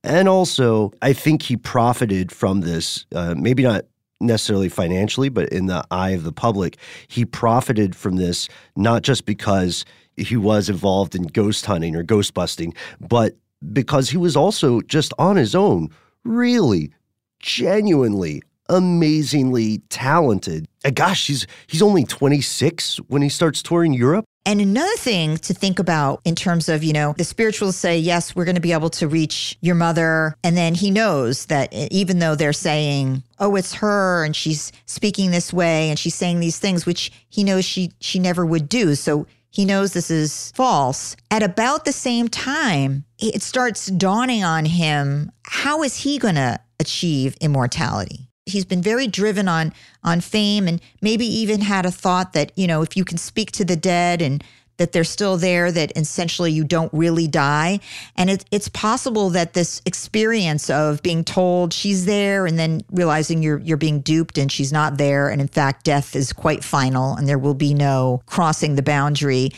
And 0.05 0.29
also, 0.29 0.93
I 1.03 1.13
think 1.13 1.43
he 1.43 1.57
profited 1.57 2.31
from 2.31 2.61
this, 2.61 3.05
uh, 3.15 3.35
maybe 3.37 3.63
not 3.65 3.85
necessarily 4.21 4.69
financially, 4.69 5.29
but 5.29 5.49
in 5.51 5.67
the 5.67 5.85
eye 5.91 6.11
of 6.11 6.25
the 6.25 6.33
public, 6.33 6.77
he 7.09 7.25
profited 7.25 7.95
from 7.95 8.17
this 8.17 8.49
not 8.77 9.03
just 9.03 9.25
because 9.25 9.85
he 10.17 10.37
was 10.37 10.69
involved 10.69 11.15
in 11.15 11.23
ghost 11.23 11.67
hunting 11.67 11.95
or 11.95 12.03
ghost 12.03 12.35
busting, 12.35 12.75
but 13.01 13.37
because 13.73 14.11
he 14.11 14.17
was 14.17 14.37
also 14.37 14.81
just 14.83 15.13
on 15.19 15.37
his 15.37 15.55
own, 15.55 15.89
really, 16.25 16.93
genuinely, 17.41 18.43
amazingly 18.69 19.79
talented. 19.89 20.67
And 20.85 20.95
gosh, 20.95 21.27
he's 21.27 21.47
he's 21.67 21.83
only 21.83 22.05
26 22.05 22.99
when 23.09 23.23
he 23.23 23.29
starts 23.29 23.63
touring 23.63 23.93
Europe. 23.93 24.25
And 24.49 24.63
another 24.63 24.97
thing 24.97 25.37
to 25.37 25.53
think 25.53 25.79
about 25.79 26.23
in 26.25 26.35
terms 26.35 26.71
of, 26.71 26.83
you 26.83 26.95
know, 26.95 27.13
the 27.19 27.25
spiritualists 27.25 27.83
say, 27.83 27.99
yes, 27.99 28.35
we're 28.35 28.47
going 28.47 28.55
to 28.55 28.63
be 28.63 28.73
able 28.73 28.89
to 28.89 29.07
reach 29.07 29.59
your 29.61 29.75
mother. 29.75 30.35
And 30.43 30.57
then 30.57 30.75
he 30.75 30.91
knows 30.91 31.45
that 31.47 31.71
even 31.75 32.19
though 32.19 32.35
they're 32.35 32.55
saying, 32.55 33.25
oh, 33.39 33.57
it's 33.57 33.75
her 33.75 34.25
and 34.25 34.35
she's 34.35 34.73
speaking 34.87 35.33
this 35.33 35.53
way 35.53 35.91
and 35.91 35.99
she's 35.99 36.15
saying 36.15 36.41
these 36.41 36.59
things, 36.59 36.87
which 36.87 37.13
he 37.29 37.45
knows 37.45 37.67
she, 37.67 37.93
she 38.01 38.19
never 38.19 38.47
would 38.47 38.71
do. 38.71 38.95
So 38.95 39.27
he 39.51 39.67
knows 39.67 39.93
this 39.93 40.11
is 40.11 40.51
false. 40.55 41.15
At 41.31 41.43
about 41.43 41.85
the 41.85 41.93
same 41.93 42.29
time, 42.29 43.05
it 43.19 43.43
starts 43.43 43.89
dawning 43.89 44.45
on 44.45 44.65
him 44.65 45.31
how 45.43 45.83
is 45.83 45.95
he 45.95 46.17
going 46.17 46.37
to 46.37 46.59
achieve 46.81 47.37
immortality? 47.43 48.28
He's 48.49 48.65
been 48.65 48.83
very 48.83 49.07
driven 49.07 49.49
on 49.49 49.73
on 50.03 50.21
fame 50.21 50.67
and 50.67 50.81
maybe 51.01 51.27
even 51.27 51.61
had 51.61 51.87
a 51.87 51.91
thought 51.91 52.33
that, 52.33 52.53
you 52.57 52.67
know, 52.67 52.83
if 52.83 52.97
you 52.97 53.05
can 53.05 53.19
speak 53.19 53.53
to 53.53 53.65
the 53.65 53.77
dead 53.77 54.23
and 54.23 54.43
that 54.79 54.93
they're 54.93 55.05
still 55.05 55.37
there, 55.37 55.71
that 55.71 55.93
essentially 55.97 56.53
you 56.53 56.65
don't 56.65 56.93
really 56.95 57.27
die. 57.27 57.81
And 58.17 58.31
it, 58.31 58.45
it's 58.51 58.69
possible 58.69 59.29
that 59.31 59.53
this 59.53 59.83
experience 59.85 60.71
of 60.71 61.03
being 61.03 61.25
told 61.25 61.73
she's 61.73 62.07
there 62.07 62.47
and 62.47 62.59
then 62.59 62.83
realizing 62.91 63.43
you're 63.43 63.59
you're 63.59 63.77
being 63.77 64.01
duped 64.01 64.39
and 64.39 64.51
she's 64.51 64.73
not 64.73 64.97
there, 64.97 65.29
and 65.29 65.41
in 65.41 65.49
fact 65.49 65.85
death 65.85 66.17
is 66.17 66.33
quite 66.33 66.65
final 66.65 67.15
and 67.15 67.29
there 67.29 67.39
will 67.39 67.55
be 67.55 67.75
no 67.75 68.23
crossing 68.27 68.77
the 68.77 68.83
boundary. 68.83 69.51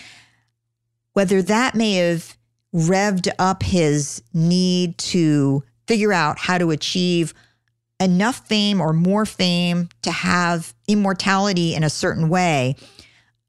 Whether 1.12 1.42
that 1.42 1.74
may 1.74 1.94
have 1.94 2.36
revved 2.74 3.28
up 3.38 3.62
his 3.62 4.22
need 4.32 4.96
to 4.96 5.62
figure 5.86 6.12
out 6.12 6.38
how 6.38 6.56
to 6.56 6.70
achieve 6.70 7.34
enough 8.00 8.46
fame 8.46 8.80
or 8.80 8.92
more 8.92 9.26
fame 9.26 9.88
to 10.02 10.10
have 10.10 10.74
immortality 10.88 11.74
in 11.74 11.84
a 11.84 11.90
certain 11.90 12.28
way 12.28 12.74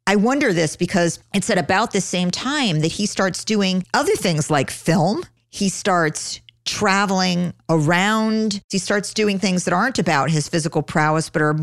I 0.07 0.15
wonder 0.15 0.51
this 0.51 0.75
because 0.75 1.19
it's 1.33 1.49
at 1.49 1.57
about 1.57 1.91
the 1.91 2.01
same 2.01 2.31
time 2.31 2.79
that 2.81 2.91
he 2.91 3.05
starts 3.05 3.45
doing 3.45 3.85
other 3.93 4.15
things 4.15 4.49
like 4.49 4.71
film. 4.71 5.23
He 5.49 5.69
starts 5.69 6.41
traveling 6.65 7.53
around. 7.69 8.61
He 8.69 8.77
starts 8.77 9.13
doing 9.13 9.39
things 9.39 9.65
that 9.65 9.73
aren't 9.73 9.99
about 9.99 10.29
his 10.29 10.49
physical 10.49 10.81
prowess, 10.81 11.29
but 11.29 11.41
are 11.41 11.55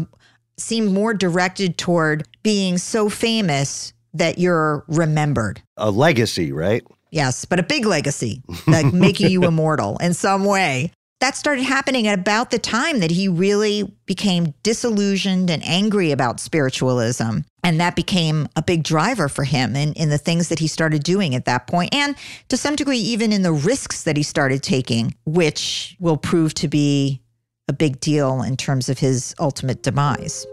seem 0.57 0.87
more 0.87 1.15
directed 1.15 1.79
toward 1.79 2.27
being 2.43 2.79
so 2.79 3.09
famous 3.09 3.93
that 4.15 4.39
you're 4.39 4.85
remembered. 4.89 5.63
A 5.77 5.91
legacy, 5.91 6.53
right? 6.53 6.83
Yes, 7.11 7.45
but 7.45 7.59
a 7.59 7.63
big 7.63 7.87
legacy, 7.87 8.43
like 8.67 8.93
making 8.93 9.31
you 9.31 9.45
immortal 9.45 9.99
in 9.99 10.15
some 10.15 10.45
way 10.45 10.93
that 11.21 11.37
started 11.37 11.65
happening 11.65 12.07
at 12.07 12.19
about 12.19 12.51
the 12.51 12.59
time 12.59 13.01
that 13.01 13.11
he 13.11 13.29
really 13.29 13.93
became 14.07 14.55
disillusioned 14.63 15.51
and 15.51 15.65
angry 15.67 16.13
about 16.13 16.39
spiritualism. 16.39 17.41
And 17.65 17.81
that 17.81 17.97
became 17.97 18.49
a 18.55 18.63
big 18.63 18.85
driver 18.85 19.29
for 19.29 19.45
him 19.45 19.75
in, 19.75 19.93
in 19.95 20.11
the 20.11 20.19
things 20.19 20.49
that 20.49 20.61
he 20.61 20.69
started 20.69 21.03
doing 21.03 21.35
at 21.35 21.45
that 21.47 21.67
point, 21.67 21.93
and 21.93 22.17
to 22.49 22.57
some 22.57 22.77
degree, 22.77 22.99
even 22.99 23.33
in 23.33 23.43
the 23.43 23.53
risks 23.53 24.05
that 24.05 24.17
he 24.17 24.23
started 24.23 24.63
taking, 24.63 25.15
which 25.27 25.97
will 25.99 26.17
prove 26.17 26.55
to 26.55 26.69
be 26.69 27.21
a 27.67 27.73
big 27.73 28.01
deal 28.01 28.43
in 28.43 28.57
terms 28.57 28.89
of 28.89 28.99
his 28.99 29.35
ultimate 29.39 29.83
demise. 29.83 30.47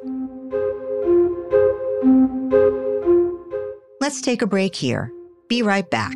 Let's 4.01 4.19
take 4.21 4.41
a 4.41 4.47
break 4.47 4.75
here. 4.75 5.11
Be 5.47 5.61
right 5.61 5.89
back. 5.89 6.15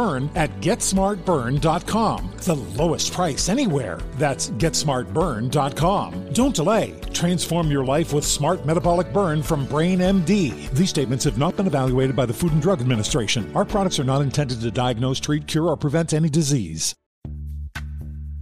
at 0.35 0.49
GetSmartBurn.com. 0.61 2.31
The 2.37 2.55
lowest 2.55 3.13
price 3.13 3.49
anywhere. 3.49 3.99
That's 4.15 4.49
GetSmartBurn.com. 4.51 6.33
Don't 6.33 6.55
delay. 6.55 6.99
Transform 7.13 7.69
your 7.69 7.85
life 7.85 8.13
with 8.13 8.25
Smart 8.25 8.65
Metabolic 8.65 9.13
Burn 9.13 9.43
from 9.43 9.65
Brain 9.67 9.99
MD. 9.99 10.69
These 10.71 10.89
statements 10.89 11.23
have 11.25 11.37
not 11.37 11.55
been 11.55 11.67
evaluated 11.67 12.15
by 12.15 12.25
the 12.25 12.33
Food 12.33 12.53
and 12.53 12.61
Drug 12.61 12.81
Administration. 12.81 13.51
Our 13.55 13.65
products 13.65 13.99
are 13.99 14.03
not 14.03 14.21
intended 14.21 14.61
to 14.61 14.71
diagnose, 14.71 15.19
treat, 15.19 15.47
cure, 15.47 15.67
or 15.67 15.77
prevent 15.77 16.13
any 16.13 16.29
disease. 16.29 16.95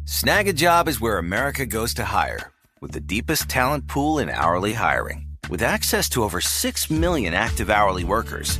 Snagajob 0.06 0.88
is 0.88 1.00
where 1.00 1.20
America 1.20 1.66
goes 1.66 1.94
to 1.94 2.06
hire, 2.06 2.52
with 2.82 2.94
the 2.94 3.00
deepest 3.00 3.48
talent 3.48 3.88
pool 3.88 4.18
in 4.18 4.30
hourly 4.30 4.74
hiring. 4.74 5.28
With 5.50 5.62
access 5.62 6.10
to 6.10 6.24
over 6.24 6.42
6 6.42 6.90
million 6.90 7.34
active 7.34 7.70
hourly 7.70 8.04
workers, 8.04 8.60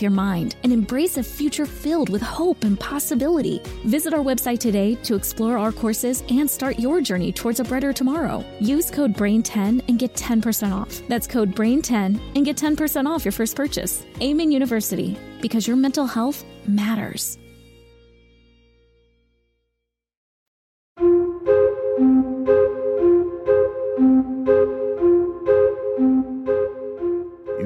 your 0.01 0.11
mind 0.11 0.55
and 0.63 0.71
embrace 0.71 1.17
a 1.17 1.23
future 1.23 1.65
filled 1.65 2.09
with 2.09 2.21
hope 2.21 2.63
and 2.63 2.79
possibility. 2.79 3.61
Visit 3.85 4.13
our 4.13 4.23
website 4.23 4.59
today 4.59 4.95
to 5.03 5.15
explore 5.15 5.57
our 5.57 5.71
courses 5.71 6.23
and 6.29 6.49
start 6.49 6.79
your 6.79 7.01
journey 7.01 7.31
towards 7.31 7.59
a 7.59 7.63
brighter 7.63 7.93
tomorrow. 7.93 8.45
Use 8.59 8.91
code 8.91 9.13
BRAIN10 9.13 9.87
and 9.87 9.99
get 9.99 10.13
10% 10.13 10.73
off. 10.73 11.01
That's 11.07 11.27
code 11.27 11.55
BRAIN10 11.55 12.19
and 12.35 12.45
get 12.45 12.57
10% 12.57 13.07
off 13.07 13.25
your 13.25 13.31
first 13.31 13.55
purchase. 13.55 14.05
Amen 14.21 14.51
University, 14.51 15.17
because 15.41 15.67
your 15.67 15.77
mental 15.77 16.05
health 16.05 16.45
matters. 16.67 17.37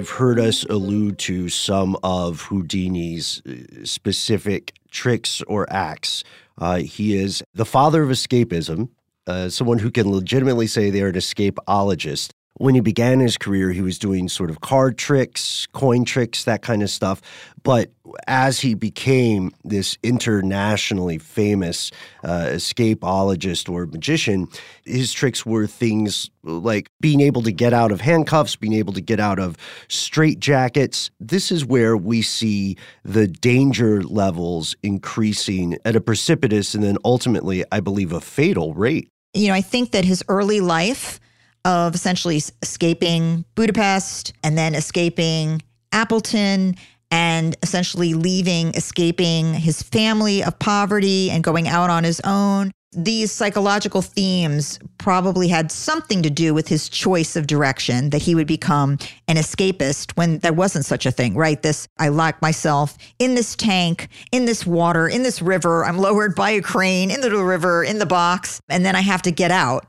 You've 0.05 0.17
heard 0.17 0.39
us 0.39 0.63
allude 0.65 1.17
to 1.17 1.49
some 1.49 1.97
of 2.03 2.43
Houdini's 2.43 3.41
uh, 3.43 3.85
specific 3.85 4.75
tricks 4.91 5.41
or 5.47 5.65
acts. 5.73 6.23
Uh, 6.59 6.75
he 6.75 7.17
is 7.17 7.43
the 7.55 7.65
father 7.65 8.03
of 8.03 8.09
escapism, 8.09 8.89
uh, 9.25 9.49
someone 9.49 9.79
who 9.79 9.89
can 9.89 10.11
legitimately 10.11 10.67
say 10.67 10.91
they're 10.91 11.07
an 11.07 11.15
escapologist. 11.15 12.33
When 12.57 12.73
he 12.73 12.79
began 12.79 13.19
his 13.19 13.37
career, 13.37 13.71
he 13.71 13.81
was 13.81 13.99
doing 13.99 14.29
sort 14.29 14.49
of 14.49 14.61
card 14.61 14.97
tricks, 14.97 15.67
coin 15.73 16.05
tricks, 16.05 16.45
that 16.45 16.61
kind 16.61 16.81
of 16.81 16.89
stuff. 16.89 17.21
But 17.63 17.91
as 18.27 18.61
he 18.61 18.75
became 18.75 19.51
this 19.65 19.97
internationally 20.03 21.17
famous 21.17 21.91
uh, 22.23 22.45
escapologist 22.51 23.69
or 23.69 23.87
magician, 23.87 24.47
his 24.85 25.11
tricks 25.11 25.45
were 25.45 25.67
things 25.67 26.29
like 26.43 26.89
being 27.01 27.19
able 27.19 27.41
to 27.41 27.51
get 27.51 27.73
out 27.73 27.91
of 27.91 27.99
handcuffs, 27.99 28.55
being 28.55 28.73
able 28.73 28.93
to 28.93 29.01
get 29.01 29.19
out 29.19 29.39
of 29.39 29.57
straitjackets. 29.89 31.09
This 31.19 31.51
is 31.51 31.65
where 31.65 31.97
we 31.97 32.21
see 32.21 32.77
the 33.03 33.27
danger 33.27 34.01
levels 34.01 34.77
increasing 34.81 35.77
at 35.83 35.97
a 35.97 36.01
precipitous 36.01 36.73
and 36.73 36.83
then 36.83 36.97
ultimately, 37.03 37.65
I 37.71 37.81
believe, 37.81 38.13
a 38.13 38.21
fatal 38.21 38.73
rate. 38.73 39.09
You 39.33 39.49
know, 39.49 39.55
I 39.55 39.61
think 39.61 39.91
that 39.91 40.05
his 40.05 40.23
early 40.29 40.61
life 40.61 41.19
of 41.65 41.95
essentially 41.95 42.41
escaping 42.61 43.43
Budapest 43.55 44.33
and 44.43 44.57
then 44.57 44.75
escaping 44.75 45.61
Appleton 45.91 46.75
and 47.11 47.55
essentially 47.63 48.13
leaving, 48.13 48.69
escaping 48.75 49.53
his 49.53 49.81
family 49.81 50.43
of 50.43 50.57
poverty 50.59 51.29
and 51.31 51.43
going 51.43 51.67
out 51.67 51.89
on 51.89 52.03
his 52.03 52.21
own. 52.23 52.71
These 52.97 53.31
psychological 53.31 54.01
themes 54.01 54.79
probably 54.99 55.49
had 55.49 55.71
something 55.71 56.23
to 56.23 56.29
do 56.29 56.53
with 56.53 56.67
his 56.67 56.87
choice 56.87 57.35
of 57.35 57.45
direction 57.45 58.11
that 58.11 58.21
he 58.21 58.35
would 58.35 58.47
become 58.47 58.97
an 59.27 59.35
escapist 59.35 60.15
when 60.15 60.39
there 60.39 60.53
wasn't 60.53 60.85
such 60.85 61.05
a 61.05 61.11
thing, 61.11 61.35
right? 61.35 61.61
This, 61.61 61.87
I 61.99 62.07
lock 62.07 62.41
myself 62.41 62.97
in 63.19 63.35
this 63.35 63.55
tank, 63.55 64.07
in 64.31 64.45
this 64.45 64.65
water, 64.65 65.09
in 65.09 65.23
this 65.23 65.41
river. 65.41 65.83
I'm 65.83 65.97
lowered 65.97 66.35
by 66.35 66.51
a 66.51 66.61
crane 66.61 67.11
into 67.11 67.29
the 67.29 67.43
river, 67.43 67.83
in 67.83 67.99
the 67.99 68.05
box, 68.05 68.61
and 68.69 68.85
then 68.85 68.95
I 68.95 69.01
have 69.01 69.23
to 69.23 69.31
get 69.31 69.51
out. 69.51 69.87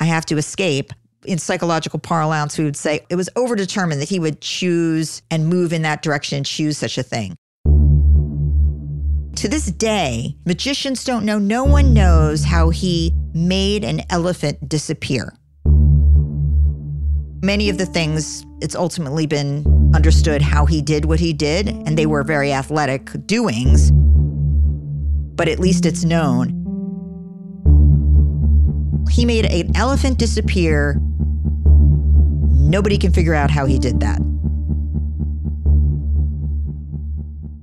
I 0.00 0.06
have 0.06 0.26
to 0.26 0.36
escape 0.36 0.92
in 1.28 1.38
psychological 1.38 1.98
parlance, 1.98 2.58
we 2.58 2.64
would 2.64 2.76
say 2.76 3.00
it 3.10 3.16
was 3.16 3.28
overdetermined 3.36 3.98
that 3.98 4.08
he 4.08 4.18
would 4.18 4.40
choose 4.40 5.22
and 5.30 5.46
move 5.46 5.72
in 5.72 5.82
that 5.82 6.02
direction 6.02 6.38
and 6.38 6.46
choose 6.46 6.78
such 6.78 6.98
a 6.98 7.02
thing. 7.02 7.36
To 9.36 9.46
this 9.46 9.66
day, 9.66 10.36
magicians 10.46 11.04
don't 11.04 11.24
know, 11.24 11.38
no 11.38 11.62
one 11.64 11.94
knows 11.94 12.42
how 12.42 12.70
he 12.70 13.12
made 13.34 13.84
an 13.84 14.02
elephant 14.10 14.68
disappear. 14.68 15.32
Many 17.40 17.68
of 17.68 17.78
the 17.78 17.86
things, 17.86 18.44
it's 18.60 18.74
ultimately 18.74 19.26
been 19.26 19.64
understood 19.94 20.42
how 20.42 20.66
he 20.66 20.82
did 20.82 21.04
what 21.04 21.20
he 21.20 21.32
did, 21.32 21.68
and 21.68 21.96
they 21.96 22.06
were 22.06 22.24
very 22.24 22.52
athletic 22.52 23.10
doings, 23.26 23.92
but 25.36 25.46
at 25.46 25.60
least 25.60 25.86
it's 25.86 26.02
known. 26.02 26.54
He 29.08 29.24
made 29.24 29.46
an 29.46 29.76
elephant 29.76 30.18
disappear 30.18 31.00
Nobody 32.68 32.98
can 32.98 33.14
figure 33.14 33.32
out 33.32 33.50
how 33.50 33.64
he 33.64 33.78
did 33.78 34.00
that. 34.00 34.18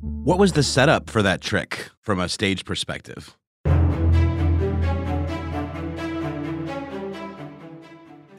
What 0.02 0.40
was 0.40 0.54
the 0.54 0.64
setup 0.64 1.12
for 1.12 1.22
that 1.22 1.42
trick 1.42 1.90
from 2.02 2.20
a 2.20 2.28
stage 2.28 2.66
perspective? 2.66 3.38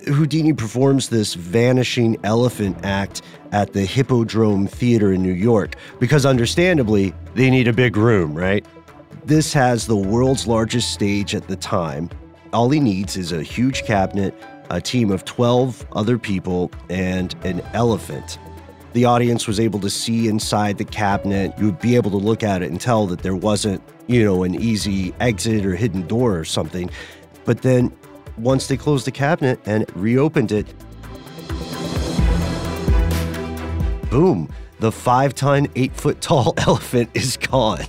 Houdini 0.09 0.52
performs 0.52 1.09
this 1.09 1.35
vanishing 1.35 2.16
elephant 2.24 2.76
act 2.85 3.22
at 3.52 3.72
the 3.72 3.85
Hippodrome 3.85 4.66
Theater 4.66 5.12
in 5.12 5.22
New 5.22 5.33
York 5.33 5.76
because, 6.00 6.26
understandably, 6.26 7.14
they 7.35 7.48
need 7.48 7.68
a 7.68 7.72
big 7.72 7.96
room, 7.96 8.35
right? 8.35 8.66
This 9.24 9.52
has 9.52 9.87
the 9.87 9.94
world's 9.94 10.48
largest 10.48 10.92
stage 10.92 11.33
at 11.33 11.46
the 11.46 11.57
time. 11.57 12.11
All 12.52 12.70
he 12.70 12.81
needs 12.81 13.16
is 13.16 13.31
a 13.31 13.44
huge 13.44 13.85
cabinet 13.85 14.35
a 14.70 14.81
team 14.81 15.11
of 15.11 15.24
12 15.24 15.87
other 15.92 16.18
people, 16.18 16.70
and 16.90 17.35
an 17.44 17.61
elephant. 17.72 18.38
The 18.92 19.05
audience 19.05 19.46
was 19.46 19.61
able 19.61 19.79
to 19.81 19.90
see 19.90 20.29
inside 20.29 20.79
the 20.79 20.85
cabinet. 20.85 21.52
You 21.59 21.66
would 21.66 21.81
be 21.81 21.96
able 21.96 22.11
to 22.12 22.16
look 22.16 22.42
at 22.42 22.62
it 22.62 22.70
and 22.70 22.81
tell 22.81 23.07
that 23.09 23.20
there 23.20 23.37
wasn't, 23.37 23.83
you 24.07 24.24
know, 24.24 24.42
an 24.42 24.55
easy 24.55 25.12
exit 25.20 25.66
or 25.66 25.74
hidden 25.74 26.07
door 26.07 26.38
or 26.38 26.44
something. 26.44 26.90
But 27.44 27.62
then 27.62 27.94
once 28.38 28.68
they 28.68 28.76
closed 28.76 29.07
the 29.07 29.11
cabinet 29.11 29.61
and 29.66 29.85
reopened 29.94 30.52
it, 30.52 30.66
boom, 34.10 34.48
the 34.81 34.92
five 34.92 35.35
ton, 35.35 35.69
eight 35.77 35.94
foot 35.94 36.21
tall 36.21 36.54
elephant 36.58 37.10
is 37.14 37.37
gone. 37.37 37.85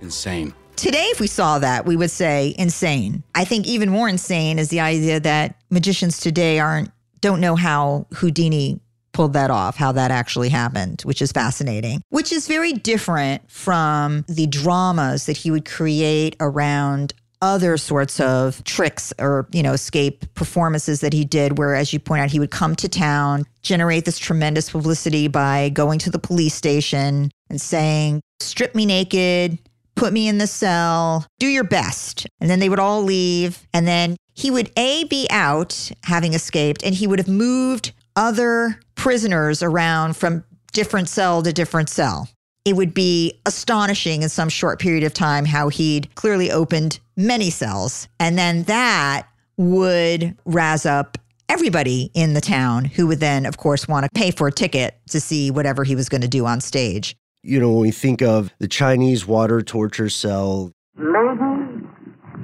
Insane. 0.00 0.54
Today, 0.76 1.06
if 1.06 1.18
we 1.18 1.26
saw 1.26 1.58
that, 1.58 1.86
we 1.86 1.96
would 1.96 2.10
say 2.10 2.54
insane. 2.56 3.24
I 3.34 3.44
think 3.44 3.66
even 3.66 3.90
more 3.90 4.08
insane 4.08 4.60
is 4.60 4.68
the 4.68 4.78
idea 4.78 5.18
that 5.18 5.57
magicians 5.70 6.18
today 6.20 6.58
aren't 6.58 6.90
don't 7.20 7.40
know 7.40 7.56
how 7.56 8.06
Houdini 8.14 8.80
pulled 9.12 9.32
that 9.32 9.50
off, 9.50 9.76
how 9.76 9.90
that 9.92 10.10
actually 10.10 10.48
happened, 10.48 11.02
which 11.02 11.20
is 11.20 11.32
fascinating, 11.32 12.00
which 12.10 12.32
is 12.32 12.46
very 12.46 12.72
different 12.72 13.50
from 13.50 14.24
the 14.28 14.46
dramas 14.46 15.26
that 15.26 15.36
he 15.36 15.50
would 15.50 15.64
create 15.64 16.36
around 16.38 17.14
other 17.40 17.76
sorts 17.76 18.20
of 18.20 18.62
tricks 18.64 19.12
or, 19.18 19.46
you 19.52 19.62
know, 19.62 19.72
escape 19.72 20.24
performances 20.34 21.00
that 21.00 21.12
he 21.12 21.24
did, 21.24 21.58
where, 21.58 21.74
as 21.74 21.92
you 21.92 21.98
point 21.98 22.20
out, 22.22 22.30
he 22.30 22.40
would 22.40 22.50
come 22.50 22.74
to 22.76 22.88
town, 22.88 23.44
generate 23.62 24.04
this 24.04 24.18
tremendous 24.18 24.70
publicity 24.70 25.28
by 25.28 25.68
going 25.70 25.98
to 26.00 26.10
the 26.10 26.18
police 26.18 26.54
station 26.54 27.30
and 27.48 27.60
saying, 27.60 28.20
strip 28.40 28.74
me 28.74 28.86
naked, 28.86 29.58
put 29.98 30.12
me 30.12 30.28
in 30.28 30.38
the 30.38 30.46
cell, 30.46 31.26
do 31.38 31.46
your 31.46 31.64
best. 31.64 32.26
And 32.40 32.48
then 32.48 32.60
they 32.60 32.68
would 32.68 32.78
all 32.78 33.02
leave. 33.02 33.66
And 33.74 33.86
then 33.86 34.16
he 34.34 34.50
would 34.50 34.70
A, 34.76 35.04
be 35.04 35.26
out 35.30 35.90
having 36.04 36.34
escaped, 36.34 36.82
and 36.84 36.94
he 36.94 37.06
would 37.06 37.18
have 37.18 37.28
moved 37.28 37.92
other 38.16 38.80
prisoners 38.94 39.62
around 39.62 40.16
from 40.16 40.44
different 40.72 41.08
cell 41.08 41.42
to 41.42 41.52
different 41.52 41.88
cell 41.88 42.28
it 42.68 42.76
would 42.76 42.92
be 42.92 43.40
astonishing 43.46 44.22
in 44.22 44.28
some 44.28 44.50
short 44.50 44.78
period 44.78 45.02
of 45.02 45.14
time 45.14 45.46
how 45.46 45.70
he'd 45.70 46.14
clearly 46.16 46.50
opened 46.50 47.00
many 47.16 47.48
cells. 47.48 48.08
And 48.20 48.36
then 48.36 48.64
that 48.64 49.26
would 49.56 50.36
razz 50.44 50.84
up 50.84 51.16
everybody 51.48 52.10
in 52.12 52.34
the 52.34 52.42
town 52.42 52.84
who 52.84 53.06
would 53.06 53.20
then, 53.20 53.46
of 53.46 53.56
course, 53.56 53.88
want 53.88 54.04
to 54.04 54.10
pay 54.14 54.30
for 54.30 54.48
a 54.48 54.52
ticket 54.52 55.00
to 55.08 55.18
see 55.18 55.50
whatever 55.50 55.82
he 55.82 55.94
was 55.94 56.10
going 56.10 56.20
to 56.20 56.28
do 56.28 56.44
on 56.44 56.60
stage. 56.60 57.16
You 57.48 57.60
know, 57.60 57.72
when 57.72 57.80
we 57.80 57.90
think 57.92 58.20
of 58.20 58.52
the 58.58 58.68
Chinese 58.68 59.26
water 59.26 59.62
torture 59.62 60.10
cell. 60.10 60.70
Ladies 60.98 61.80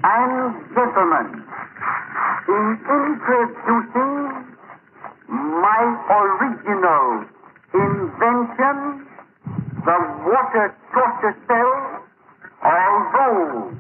and 0.02 0.54
gentlemen, 0.72 1.44
in 2.48 2.78
introducing 2.88 4.46
my 5.28 5.82
original 6.08 7.26
invention, 7.74 9.06
the 9.84 9.98
water 10.24 10.74
torture 10.94 11.36
cell, 11.48 12.02
although 12.64 13.76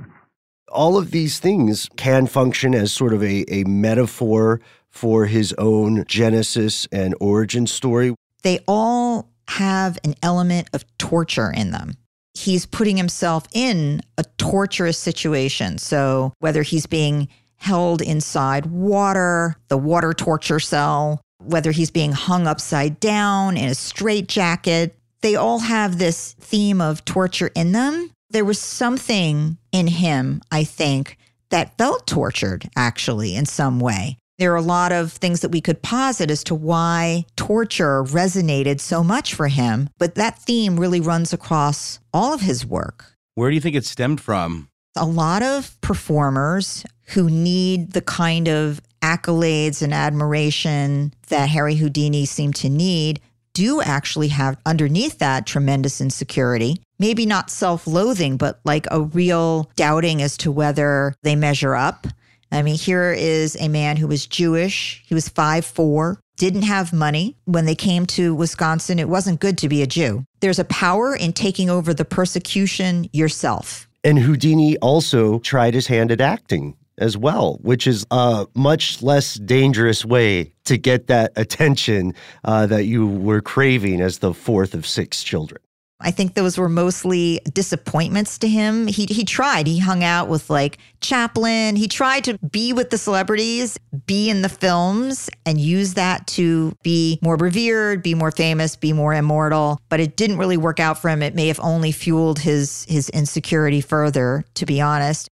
all 0.70 0.98
of 0.98 1.10
these 1.10 1.38
things 1.38 1.88
can 1.96 2.26
function 2.26 2.74
as 2.74 2.92
sort 2.92 3.14
of 3.14 3.22
a, 3.22 3.50
a 3.50 3.64
metaphor 3.64 4.60
for 4.90 5.24
his 5.24 5.54
own 5.54 6.04
genesis 6.06 6.86
and 6.92 7.14
origin 7.18 7.66
story. 7.66 8.14
They 8.42 8.58
all 8.68 9.30
have 9.48 9.98
an 10.04 10.14
element 10.22 10.68
of 10.72 10.84
torture 10.98 11.50
in 11.50 11.70
them. 11.70 11.94
He's 12.34 12.66
putting 12.66 12.96
himself 12.96 13.46
in 13.52 14.02
a 14.18 14.24
torturous 14.38 14.98
situation. 14.98 15.78
So, 15.78 16.32
whether 16.40 16.62
he's 16.62 16.86
being 16.86 17.28
held 17.56 18.02
inside 18.02 18.66
water, 18.66 19.56
the 19.68 19.78
water 19.78 20.12
torture 20.12 20.60
cell, 20.60 21.20
whether 21.38 21.70
he's 21.70 21.90
being 21.90 22.12
hung 22.12 22.46
upside 22.46 23.00
down 23.00 23.56
in 23.56 23.68
a 23.68 23.74
straitjacket, 23.74 24.96
they 25.22 25.36
all 25.36 25.60
have 25.60 25.98
this 25.98 26.34
theme 26.34 26.80
of 26.80 27.04
torture 27.04 27.50
in 27.54 27.72
them. 27.72 28.10
There 28.30 28.44
was 28.44 28.60
something 28.60 29.58
in 29.72 29.86
him, 29.86 30.42
I 30.50 30.64
think, 30.64 31.16
that 31.50 31.78
felt 31.78 32.06
tortured 32.06 32.68
actually 32.76 33.36
in 33.36 33.46
some 33.46 33.80
way. 33.80 34.18
There 34.38 34.52
are 34.52 34.56
a 34.56 34.62
lot 34.62 34.90
of 34.90 35.12
things 35.12 35.40
that 35.40 35.50
we 35.50 35.60
could 35.60 35.80
posit 35.80 36.30
as 36.30 36.42
to 36.44 36.56
why 36.56 37.24
torture 37.36 38.02
resonated 38.02 38.80
so 38.80 39.04
much 39.04 39.32
for 39.32 39.46
him, 39.46 39.88
but 39.98 40.16
that 40.16 40.40
theme 40.40 40.78
really 40.78 41.00
runs 41.00 41.32
across 41.32 42.00
all 42.12 42.32
of 42.32 42.40
his 42.40 42.66
work. 42.66 43.14
Where 43.36 43.48
do 43.48 43.54
you 43.54 43.60
think 43.60 43.76
it 43.76 43.84
stemmed 43.84 44.20
from? 44.20 44.68
A 44.96 45.06
lot 45.06 45.42
of 45.42 45.80
performers 45.80 46.84
who 47.08 47.30
need 47.30 47.92
the 47.92 48.00
kind 48.00 48.48
of 48.48 48.80
accolades 49.02 49.82
and 49.82 49.92
admiration 49.92 51.12
that 51.28 51.48
Harry 51.48 51.76
Houdini 51.76 52.24
seemed 52.24 52.56
to 52.56 52.68
need 52.68 53.20
do 53.52 53.80
actually 53.80 54.28
have 54.28 54.58
underneath 54.66 55.18
that 55.18 55.46
tremendous 55.46 56.00
insecurity. 56.00 56.80
Maybe 56.98 57.24
not 57.24 57.50
self 57.50 57.86
loathing, 57.86 58.36
but 58.36 58.60
like 58.64 58.86
a 58.90 59.02
real 59.02 59.70
doubting 59.76 60.22
as 60.22 60.36
to 60.38 60.50
whether 60.50 61.14
they 61.22 61.36
measure 61.36 61.76
up. 61.76 62.08
I 62.54 62.62
mean, 62.62 62.76
here 62.76 63.12
is 63.12 63.56
a 63.58 63.66
man 63.66 63.96
who 63.96 64.06
was 64.06 64.26
Jewish. 64.26 65.02
He 65.06 65.14
was 65.14 65.28
five 65.28 65.64
four, 65.64 66.20
didn't 66.36 66.62
have 66.62 66.92
money. 66.92 67.36
When 67.46 67.66
they 67.66 67.74
came 67.74 68.06
to 68.06 68.32
Wisconsin, 68.32 69.00
it 69.00 69.08
wasn't 69.08 69.40
good 69.40 69.58
to 69.58 69.68
be 69.68 69.82
a 69.82 69.88
Jew. 69.88 70.24
There's 70.38 70.60
a 70.60 70.64
power 70.64 71.16
in 71.16 71.32
taking 71.32 71.68
over 71.68 71.92
the 71.92 72.04
persecution 72.04 73.10
yourself. 73.12 73.88
And 74.04 74.20
Houdini 74.20 74.76
also 74.78 75.40
tried 75.40 75.74
his 75.74 75.88
hand 75.88 76.12
at 76.12 76.20
acting 76.20 76.76
as 76.96 77.16
well, 77.16 77.58
which 77.62 77.88
is 77.88 78.06
a 78.12 78.46
much 78.54 79.02
less 79.02 79.34
dangerous 79.34 80.04
way 80.04 80.52
to 80.66 80.78
get 80.78 81.08
that 81.08 81.32
attention 81.34 82.14
uh, 82.44 82.66
that 82.66 82.84
you 82.84 83.04
were 83.04 83.40
craving 83.40 84.00
as 84.00 84.18
the 84.18 84.32
fourth 84.32 84.74
of 84.74 84.86
six 84.86 85.24
children. 85.24 85.60
I 86.04 86.10
think 86.10 86.34
those 86.34 86.58
were 86.58 86.68
mostly 86.68 87.40
disappointments 87.54 88.36
to 88.38 88.48
him. 88.48 88.86
He 88.86 89.06
he 89.06 89.24
tried. 89.24 89.66
He 89.66 89.78
hung 89.78 90.04
out 90.04 90.28
with 90.28 90.50
like 90.50 90.78
Chaplin. 91.00 91.76
He 91.76 91.88
tried 91.88 92.24
to 92.24 92.38
be 92.38 92.74
with 92.74 92.90
the 92.90 92.98
celebrities, 92.98 93.78
be 94.06 94.28
in 94.28 94.42
the 94.42 94.50
films 94.50 95.30
and 95.46 95.58
use 95.58 95.94
that 95.94 96.26
to 96.28 96.76
be 96.82 97.18
more 97.22 97.36
revered, 97.36 98.02
be 98.02 98.14
more 98.14 98.30
famous, 98.30 98.76
be 98.76 98.92
more 98.92 99.14
immortal, 99.14 99.80
but 99.88 99.98
it 99.98 100.16
didn't 100.16 100.36
really 100.36 100.58
work 100.58 100.78
out 100.78 101.00
for 101.00 101.08
him. 101.08 101.22
It 101.22 101.34
may 101.34 101.48
have 101.48 101.60
only 101.60 101.90
fueled 101.90 102.38
his 102.38 102.84
his 102.86 103.08
insecurity 103.08 103.80
further, 103.80 104.44
to 104.54 104.66
be 104.66 104.82
honest. 104.82 105.28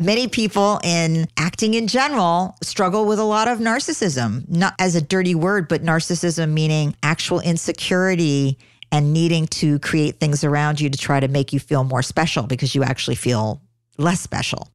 Many 0.00 0.28
people 0.28 0.80
in 0.82 1.28
acting 1.36 1.74
in 1.74 1.86
general 1.86 2.56
struggle 2.62 3.04
with 3.04 3.18
a 3.18 3.24
lot 3.24 3.48
of 3.48 3.58
narcissism, 3.58 4.48
not 4.48 4.74
as 4.78 4.94
a 4.94 5.02
dirty 5.02 5.34
word, 5.34 5.68
but 5.68 5.82
narcissism 5.84 6.52
meaning 6.52 6.96
actual 7.02 7.38
insecurity 7.40 8.58
and 8.92 9.12
needing 9.12 9.46
to 9.46 9.78
create 9.78 10.18
things 10.18 10.44
around 10.44 10.80
you 10.80 10.90
to 10.90 10.98
try 10.98 11.20
to 11.20 11.28
make 11.28 11.52
you 11.52 11.60
feel 11.60 11.84
more 11.84 12.02
special 12.02 12.44
because 12.44 12.74
you 12.74 12.82
actually 12.82 13.14
feel 13.14 13.62
less 13.98 14.20
special. 14.20 14.68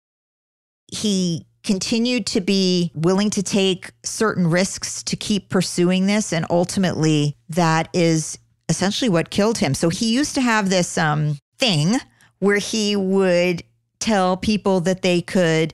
He 0.92 1.46
continued 1.64 2.28
to 2.28 2.42
be 2.42 2.92
willing 2.94 3.30
to 3.32 3.44
take 3.44 3.92
certain 4.04 4.48
risks 4.48 5.04
to 5.04 5.16
keep 5.16 5.50
pursuing 5.50 6.06
this. 6.06 6.32
And 6.32 6.46
ultimately, 6.50 7.36
that 7.50 7.90
is 7.94 8.38
essentially 8.70 9.10
what 9.10 9.32
killed 9.32 9.58
him. 9.58 9.74
So 9.74 9.90
he 9.90 10.14
used 10.14 10.36
to 10.36 10.42
have 10.42 10.70
this 10.70 10.98
um, 10.98 11.38
thing 11.58 11.96
where 12.40 12.58
he 12.58 12.96
would 12.96 13.64
tell 14.00 14.38
people 14.38 14.82
that 14.82 15.02
they 15.02 15.22
could 15.22 15.74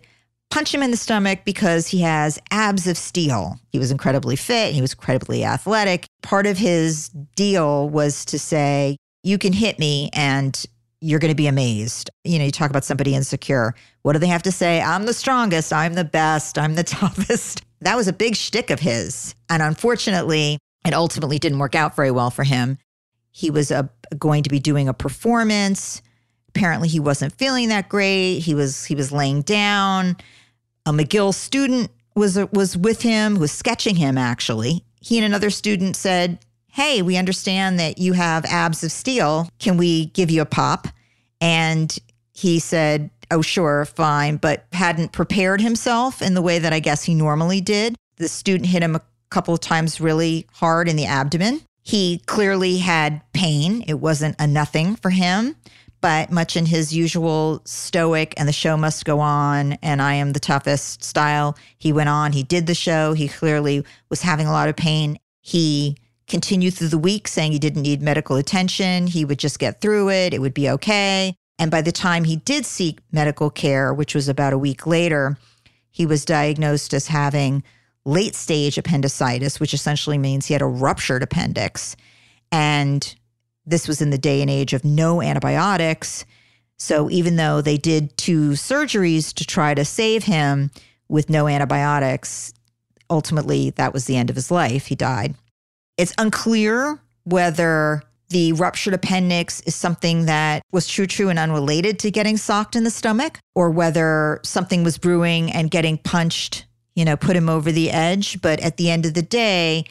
punch 0.52 0.74
him 0.74 0.84
in 0.84 0.92
the 0.92 0.98
stomach 0.98 1.40
because 1.46 1.88
he 1.88 2.02
has 2.02 2.38
abs 2.52 2.86
of 2.86 2.98
steel. 2.98 3.60
He 3.72 3.80
was 3.80 3.90
incredibly 3.90 4.36
fit, 4.36 4.74
he 4.74 4.82
was 4.82 4.94
incredibly 4.94 5.44
athletic. 5.44 6.06
Part 6.22 6.46
of 6.46 6.58
his 6.58 7.10
deal 7.10 7.90
was 7.90 8.26
to 8.26 8.38
say, 8.38 8.98
You 9.24 9.38
can 9.38 9.54
hit 9.54 9.80
me 9.80 10.10
and 10.14 10.64
you're 11.00 11.20
going 11.20 11.32
to 11.32 11.36
be 11.36 11.48
amazed. 11.48 12.12
You 12.24 12.38
know, 12.38 12.46
you 12.46 12.52
talk 12.52 12.70
about 12.70 12.84
somebody 12.84 13.16
insecure. 13.16 13.74
What 14.04 14.14
do 14.14 14.20
they 14.20 14.28
have 14.28 14.44
to 14.44 14.52
say? 14.52 14.82
I'm 14.82 15.06
the 15.06 15.14
strongest, 15.14 15.74
I'm 15.74 15.96
the 15.96 16.04
best, 16.04 16.60
I'm 16.60 16.76
the 16.76 16.84
toughest. 16.84 17.64
That 17.80 17.96
was 17.96 18.08
a 18.08 18.14
big 18.14 18.36
shtick 18.36 18.70
of 18.70 18.80
his. 18.80 19.34
And 19.50 19.64
unfortunately, 19.64 20.60
it 20.86 20.94
ultimately 20.94 21.40
didn't 21.40 21.58
work 21.58 21.74
out 21.74 21.96
very 21.96 22.12
well 22.12 22.30
for 22.30 22.44
him. 22.44 22.78
He 23.32 23.50
was 23.50 23.72
a, 23.72 23.90
going 24.20 24.44
to 24.44 24.50
be 24.50 24.60
doing 24.60 24.88
a 24.88 24.94
performance 24.94 26.02
apparently 26.56 26.90
he 26.90 27.00
wasn't 27.00 27.34
feeling 27.38 27.70
that 27.70 27.90
great. 27.90 28.40
He 28.40 28.54
was 28.54 28.86
he 28.86 28.96
was 28.96 29.12
laying 29.12 29.42
down. 29.42 30.18
A 30.86 30.92
McGill 30.92 31.34
student 31.34 31.92
was 32.16 32.38
was 32.52 32.76
with 32.76 33.02
him, 33.02 33.40
was 33.40 33.52
sketching 33.52 33.96
him 33.96 34.18
actually. 34.18 34.84
He 35.00 35.18
and 35.18 35.26
another 35.26 35.50
student 35.50 35.96
said, 35.96 36.40
"Hey, 36.68 37.02
we 37.02 37.18
understand 37.18 37.80
that 37.80 37.98
you 37.98 38.14
have 38.14 38.46
abs 38.46 38.84
of 38.84 38.92
steel. 38.92 39.50
Can 39.60 39.78
we 39.78 40.08
give 40.08 40.32
you 40.32 40.42
a 40.42 40.46
pop?" 40.46 40.88
And 41.40 41.96
he 42.34 42.60
said, 42.60 43.10
"Oh, 43.30 43.42
sure, 43.42 43.86
fine," 43.86 44.38
but 44.38 44.66
hadn't 44.74 45.12
prepared 45.12 45.62
himself 45.62 46.22
in 46.22 46.34
the 46.34 46.42
way 46.42 46.60
that 46.60 46.74
I 46.74 46.80
guess 46.80 47.04
he 47.04 47.14
normally 47.14 47.62
did. 47.62 47.96
The 48.18 48.28
student 48.28 48.70
hit 48.70 48.84
him 48.84 48.96
a 48.96 49.02
couple 49.30 49.54
of 49.54 49.60
times 49.60 50.02
really 50.02 50.48
hard 50.54 50.88
in 50.88 50.96
the 50.96 51.06
abdomen. 51.06 51.62
He 51.84 52.22
clearly 52.26 52.78
had 52.78 53.22
pain. 53.34 53.84
It 53.88 54.00
wasn't 54.00 54.36
a 54.40 54.46
nothing 54.46 54.96
for 54.96 55.10
him 55.10 55.56
but 56.02 56.32
much 56.32 56.58
in 56.58 56.66
his 56.66 56.94
usual 56.94 57.62
stoic 57.64 58.34
and 58.38 58.48
the 58.48 58.54
show 58.54 58.76
must 58.76 59.06
go 59.06 59.20
on 59.20 59.74
and 59.84 60.02
I 60.02 60.16
am 60.16 60.34
the 60.34 60.40
toughest 60.40 61.04
style, 61.04 61.56
he 61.78 61.94
went 61.94 62.10
on. 62.10 62.34
He 62.34 62.44
did 62.44 62.68
the 62.68 62.76
show. 62.76 63.14
He 63.14 63.28
clearly 63.28 63.86
was 64.10 64.22
having 64.22 64.48
a 64.48 64.52
lot 64.52 64.68
of 64.68 64.76
pain. 64.76 65.18
He 65.42 65.98
continued 66.28 66.74
through 66.74 66.88
the 66.88 66.98
week 66.98 67.28
saying 67.28 67.52
he 67.52 67.60
didn't 67.60 67.84
need 67.84 68.02
medical 68.02 68.36
attention. 68.36 69.08
He 69.08 69.26
would 69.26 69.40
just 69.40 69.60
get 69.60 69.80
through 69.80 70.10
it. 70.10 70.34
It 70.34 70.40
would 70.40 70.54
be 70.54 70.70
okay. 70.70 71.36
And 71.60 71.70
by 71.70 71.82
the 71.82 71.92
time 71.92 72.24
he 72.24 72.38
did 72.38 72.66
seek 72.66 73.00
medical 73.12 73.52
care, 73.52 73.94
which 73.94 74.16
was 74.16 74.28
about 74.28 74.54
a 74.54 74.58
week 74.58 74.88
later, 74.88 75.38
he 75.92 76.06
was 76.06 76.26
diagnosed 76.26 76.94
as 76.94 77.08
having 77.08 77.64
late 78.06 78.34
stage 78.34 78.78
appendicitis, 78.78 79.60
which 79.60 79.74
essentially 79.74 80.18
means 80.18 80.48
he 80.48 80.54
had 80.54 80.62
a 80.62 80.68
ruptured 80.68 81.22
appendix. 81.22 81.96
And 82.52 83.16
this 83.66 83.88
was 83.88 84.02
in 84.02 84.10
the 84.10 84.18
day 84.18 84.42
and 84.42 84.50
age 84.50 84.74
of 84.74 84.84
no 84.84 85.22
antibiotics. 85.22 86.26
So 86.78 87.10
even 87.10 87.36
though 87.36 87.62
they 87.62 87.78
did 87.78 88.18
two 88.18 88.52
surgeries 88.52 89.34
to 89.36 89.46
try 89.46 89.74
to 89.74 89.86
save 89.86 90.24
him 90.24 90.72
with 91.08 91.30
no 91.30 91.48
antibiotics, 91.48 92.54
ultimately 93.10 93.70
that 93.72 93.94
was 93.94 94.06
the 94.06 94.18
end 94.18 94.30
of 94.30 94.36
his 94.36 94.50
life. 94.50 94.88
He 94.88 94.96
died. 94.96 95.36
It's 95.98 96.14
unclear 96.18 97.00
whether 97.24 98.02
the 98.30 98.54
ruptured 98.54 98.94
appendix 98.94 99.62
is 99.62 99.76
something 99.76 100.26
that 100.26 100.64
was 100.72 100.88
true, 100.88 101.06
true, 101.06 101.30
and 101.30 101.38
unrelated 101.38 102.00
to 102.00 102.10
getting 102.10 102.38
socked 102.38 102.76
in 102.76 102.86
the 102.86 102.90
stomach, 102.90 103.38
or 103.54 103.70
whether 103.70 104.40
something 104.44 104.84
was 104.84 104.98
brewing 104.98 105.52
and 105.52 105.70
getting 105.70 105.98
punched, 105.98 106.66
you 106.96 107.04
know, 107.04 107.18
put 107.18 107.36
him 107.36 107.50
over 107.50 107.72
the 107.72 107.92
edge. 107.92 108.42
But 108.42 108.62
at 108.62 108.78
the 108.78 108.90
end 108.90 109.06
of 109.06 109.14
the 109.14 109.22
day, 109.22 109.86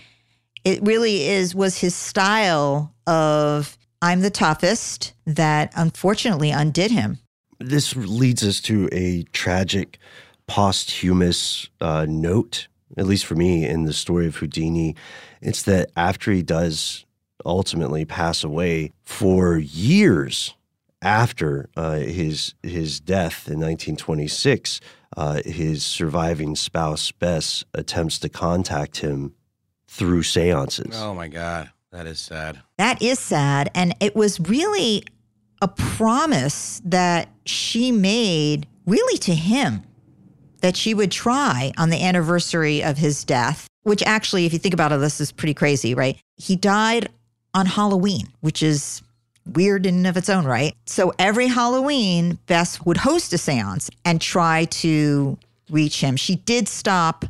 it 0.64 0.82
really 0.82 1.24
is 1.24 1.54
was 1.54 1.78
his 1.78 1.94
style 1.94 2.94
of 3.06 3.76
I'm 4.02 4.20
the 4.20 4.30
toughest 4.30 5.12
that 5.26 5.72
unfortunately 5.76 6.50
undid 6.50 6.90
him. 6.90 7.18
This 7.58 7.94
leads 7.94 8.42
us 8.42 8.61
to 8.62 8.88
a 8.92 9.24
tragic 9.32 9.98
posthumous 10.46 11.68
uh, 11.80 12.06
note, 12.08 12.68
at 12.96 13.06
least 13.06 13.26
for 13.26 13.34
me, 13.34 13.66
in 13.66 13.84
the 13.84 13.92
story 13.92 14.26
of 14.26 14.36
Houdini. 14.36 14.96
It's 15.42 15.62
that 15.64 15.90
after 15.96 16.32
he 16.32 16.42
does 16.42 17.04
ultimately 17.44 18.04
pass 18.04 18.42
away, 18.42 18.92
for 19.02 19.58
years 19.58 20.54
after 21.02 21.68
uh, 21.76 21.96
his 21.96 22.54
his 22.62 23.00
death 23.00 23.46
in 23.46 23.61
1926, 23.61 24.80
uh, 25.16 25.42
his 25.44 25.84
surviving 25.84 26.56
spouse 26.56 27.11
Bess 27.12 27.64
attempts 27.74 28.18
to 28.20 28.28
contact 28.28 28.98
him 28.98 29.34
through 29.91 30.22
seances. 30.22 30.95
Oh 30.97 31.14
my 31.14 31.28
God, 31.28 31.68
that 31.91 32.07
is 32.07 32.20
sad. 32.20 32.61
That 32.78 33.03
is 33.03 33.18
sad, 33.18 33.70
and 33.74 33.95
it 34.01 34.14
was 34.14 34.41
really 34.41 35.03
a 35.61 35.68
promise 35.68 36.80
that 36.84 37.28
she 37.45 37.93
made, 37.93 38.66
really 38.86 39.18
to 39.18 39.34
him, 39.34 39.82
that 40.61 40.76
she 40.76 40.95
would 40.95 41.11
try 41.11 41.72
on 41.76 41.91
the 41.91 42.03
anniversary 42.03 42.82
of 42.82 42.97
his 42.97 43.24
death. 43.24 43.66
Which 43.82 44.03
actually, 44.05 44.47
if 44.47 44.53
you 44.53 44.59
think 44.59 44.74
about 44.74 44.93
it, 44.93 45.01
this 45.01 45.20
is 45.20 45.32
pretty 45.32 45.55
crazy, 45.55 45.95
right? 45.95 46.18
He 46.36 46.55
died 46.55 47.09
on 47.55 47.66
Halloween, 47.66 48.28
which 48.41 48.62
is 48.62 49.03
weird 49.55 49.86
in 49.86 49.97
and 49.97 50.07
of 50.07 50.16
its 50.16 50.28
own 50.28 50.45
right. 50.45 50.74
So 50.86 51.12
every 51.18 51.49
Halloween, 51.49 52.38
Bess 52.47 52.84
would 52.84 52.99
host 52.99 53.32
a 53.32 53.38
seance 53.38 53.91
and 54.05 54.20
try 54.20 54.66
to 54.66 55.38
reach 55.70 56.01
him. 56.01 56.16
She 56.16 56.36
did 56.36 56.68
stop 56.68 57.24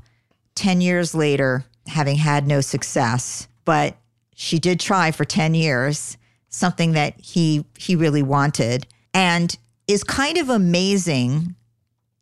10 0.56 0.80
years 0.80 1.14
later, 1.14 1.64
having 1.90 2.16
had 2.16 2.46
no 2.46 2.60
success, 2.60 3.48
but 3.64 3.96
she 4.34 4.58
did 4.58 4.80
try 4.80 5.10
for 5.10 5.24
10 5.24 5.54
years, 5.54 6.16
something 6.48 6.92
that 6.92 7.20
he 7.20 7.64
he 7.78 7.96
really 7.96 8.22
wanted. 8.22 8.86
And 9.12 9.56
is 9.86 10.04
kind 10.04 10.38
of 10.38 10.48
amazing 10.48 11.54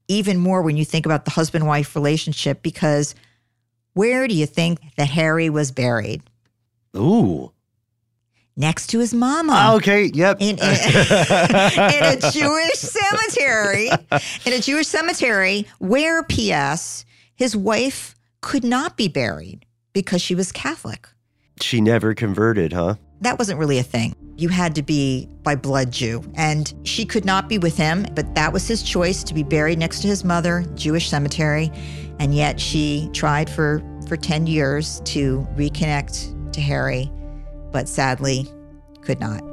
even 0.09 0.39
more 0.39 0.63
when 0.63 0.77
you 0.77 0.85
think 0.85 1.05
about 1.05 1.27
the 1.27 1.31
husband-wife 1.31 1.95
relationship 1.95 2.63
because 2.63 3.15
where 3.93 4.27
do 4.27 4.35
you 4.35 4.47
think 4.47 4.81
that 4.97 5.11
Harry 5.11 5.51
was 5.51 5.71
buried? 5.71 6.23
Ooh 6.97 7.53
next 8.59 8.89
to 8.89 8.99
his 8.99 9.15
mama. 9.15 9.53
Ah, 9.55 9.75
okay, 9.77 10.11
yep. 10.13 10.37
In, 10.41 10.59
in, 10.59 10.59
in, 10.59 10.65
a 10.65 12.31
Jewish 12.33 12.75
cemetery, 12.75 13.89
in 14.45 14.53
a 14.53 14.61
Jewish 14.61 14.89
cemetery 14.89 15.67
where, 15.79 16.23
P.S., 16.25 17.07
his 17.37 17.57
wife 17.57 18.17
could 18.41 18.65
not 18.65 18.97
be 18.97 19.09
buried 19.09 19.67
because 19.93 20.23
she 20.23 20.35
was 20.35 20.53
Catholic. 20.53 21.09
She 21.61 21.81
never 21.81 22.15
converted, 22.15 22.73
huh? 22.73 22.95
That 23.21 23.39
wasn't 23.39 23.59
really 23.59 23.79
a 23.79 23.83
thing. 23.83 24.15
You 24.37 24.49
had 24.49 24.77
to 24.77 24.83
be 24.83 25.29
by 25.43 25.57
blood 25.57 25.91
Jew. 25.91 26.23
And 26.37 26.73
she 26.85 27.05
could 27.05 27.25
not 27.25 27.49
be 27.49 27.59
with 27.59 27.77
him, 27.77 28.07
but 28.15 28.35
that 28.37 28.53
was 28.53 28.69
his 28.69 28.83
choice 28.83 29.25
to 29.25 29.35
be 29.35 29.43
buried 29.43 29.79
next 29.79 30.01
to 30.03 30.09
his 30.09 30.25
mother, 30.25 30.65
Jewish 30.75 31.09
cemetery. 31.09 31.73
And 32.21 32.35
yet 32.35 32.61
she 32.61 33.11
tried 33.13 33.51
for, 33.51 33.83
for 34.07 34.17
10 34.17 34.47
years 34.47 35.01
to 35.07 35.47
reconnect 35.57 36.53
to 36.53 36.61
Harry 36.61 37.11
but 37.73 37.89
sadly 37.89 38.47
could 39.03 39.21
not. 39.21 39.48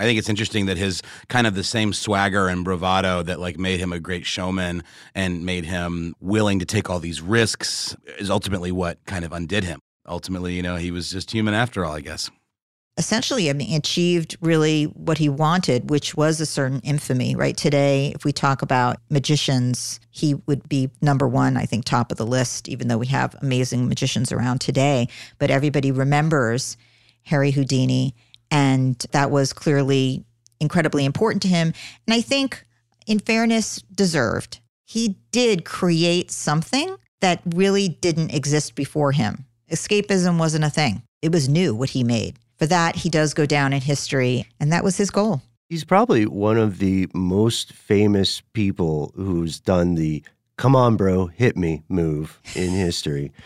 I 0.00 0.04
think 0.04 0.18
it's 0.18 0.30
interesting 0.30 0.64
that 0.66 0.78
his 0.78 1.02
kind 1.28 1.46
of 1.46 1.54
the 1.54 1.62
same 1.62 1.92
swagger 1.92 2.48
and 2.48 2.64
bravado 2.64 3.22
that 3.22 3.38
like 3.38 3.58
made 3.58 3.80
him 3.80 3.92
a 3.92 4.00
great 4.00 4.24
showman 4.24 4.82
and 5.14 5.44
made 5.44 5.66
him 5.66 6.14
willing 6.20 6.58
to 6.60 6.64
take 6.64 6.88
all 6.88 7.00
these 7.00 7.20
risks 7.20 7.94
is 8.18 8.30
ultimately 8.30 8.72
what 8.72 8.98
kind 9.04 9.26
of 9.26 9.32
undid 9.32 9.62
him. 9.62 9.78
Ultimately, 10.08 10.54
you 10.54 10.62
know, 10.62 10.76
he 10.76 10.90
was 10.90 11.10
just 11.10 11.30
human 11.30 11.52
after 11.52 11.84
all, 11.84 11.92
I 11.92 12.00
guess 12.00 12.30
essentially 12.98 13.48
I 13.48 13.54
mean, 13.54 13.74
achieved 13.74 14.36
really 14.42 14.84
what 14.84 15.16
he 15.16 15.30
wanted, 15.30 15.88
which 15.88 16.16
was 16.16 16.38
a 16.38 16.44
certain 16.44 16.80
infamy, 16.80 17.34
right? 17.34 17.56
Today, 17.56 18.12
if 18.14 18.26
we 18.26 18.32
talk 18.32 18.60
about 18.60 18.98
magicians, 19.08 20.00
he 20.10 20.34
would 20.46 20.68
be 20.68 20.90
number 21.00 21.26
one, 21.26 21.56
I 21.56 21.64
think, 21.64 21.86
top 21.86 22.12
of 22.12 22.18
the 22.18 22.26
list, 22.26 22.68
even 22.68 22.88
though 22.88 22.98
we 22.98 23.06
have 23.06 23.34
amazing 23.40 23.88
magicians 23.88 24.32
around 24.32 24.60
today. 24.60 25.08
But 25.38 25.50
everybody 25.50 25.90
remembers 25.92 26.76
Harry 27.22 27.52
Houdini, 27.52 28.14
and 28.50 28.98
that 29.12 29.30
was 29.30 29.52
clearly 29.52 30.24
incredibly 30.60 31.04
important 31.04 31.42
to 31.42 31.48
him. 31.48 31.72
And 32.06 32.14
I 32.14 32.20
think, 32.20 32.64
in 33.06 33.18
fairness, 33.18 33.82
deserved. 33.94 34.60
He 34.84 35.16
did 35.30 35.64
create 35.64 36.30
something 36.30 36.96
that 37.20 37.42
really 37.54 37.88
didn't 37.88 38.34
exist 38.34 38.74
before 38.74 39.12
him. 39.12 39.46
Escapism 39.70 40.38
wasn't 40.38 40.64
a 40.64 40.70
thing. 40.70 41.02
It 41.22 41.32
was 41.32 41.48
new 41.48 41.74
what 41.74 41.90
he 41.90 42.02
made. 42.02 42.38
For 42.58 42.66
that, 42.66 42.96
he 42.96 43.08
does 43.08 43.34
go 43.34 43.46
down 43.46 43.72
in 43.72 43.80
history, 43.80 44.46
and 44.58 44.72
that 44.72 44.84
was 44.84 44.96
his 44.96 45.10
goal. 45.10 45.42
He's 45.68 45.84
probably 45.84 46.26
one 46.26 46.58
of 46.58 46.78
the 46.78 47.08
most 47.14 47.72
famous 47.72 48.42
people 48.52 49.12
who's 49.14 49.60
done 49.60 49.94
the 49.94 50.22
come 50.56 50.76
on, 50.76 50.96
bro, 50.96 51.26
hit 51.26 51.56
me 51.56 51.82
move 51.88 52.40
in 52.54 52.70
history. 52.70 53.32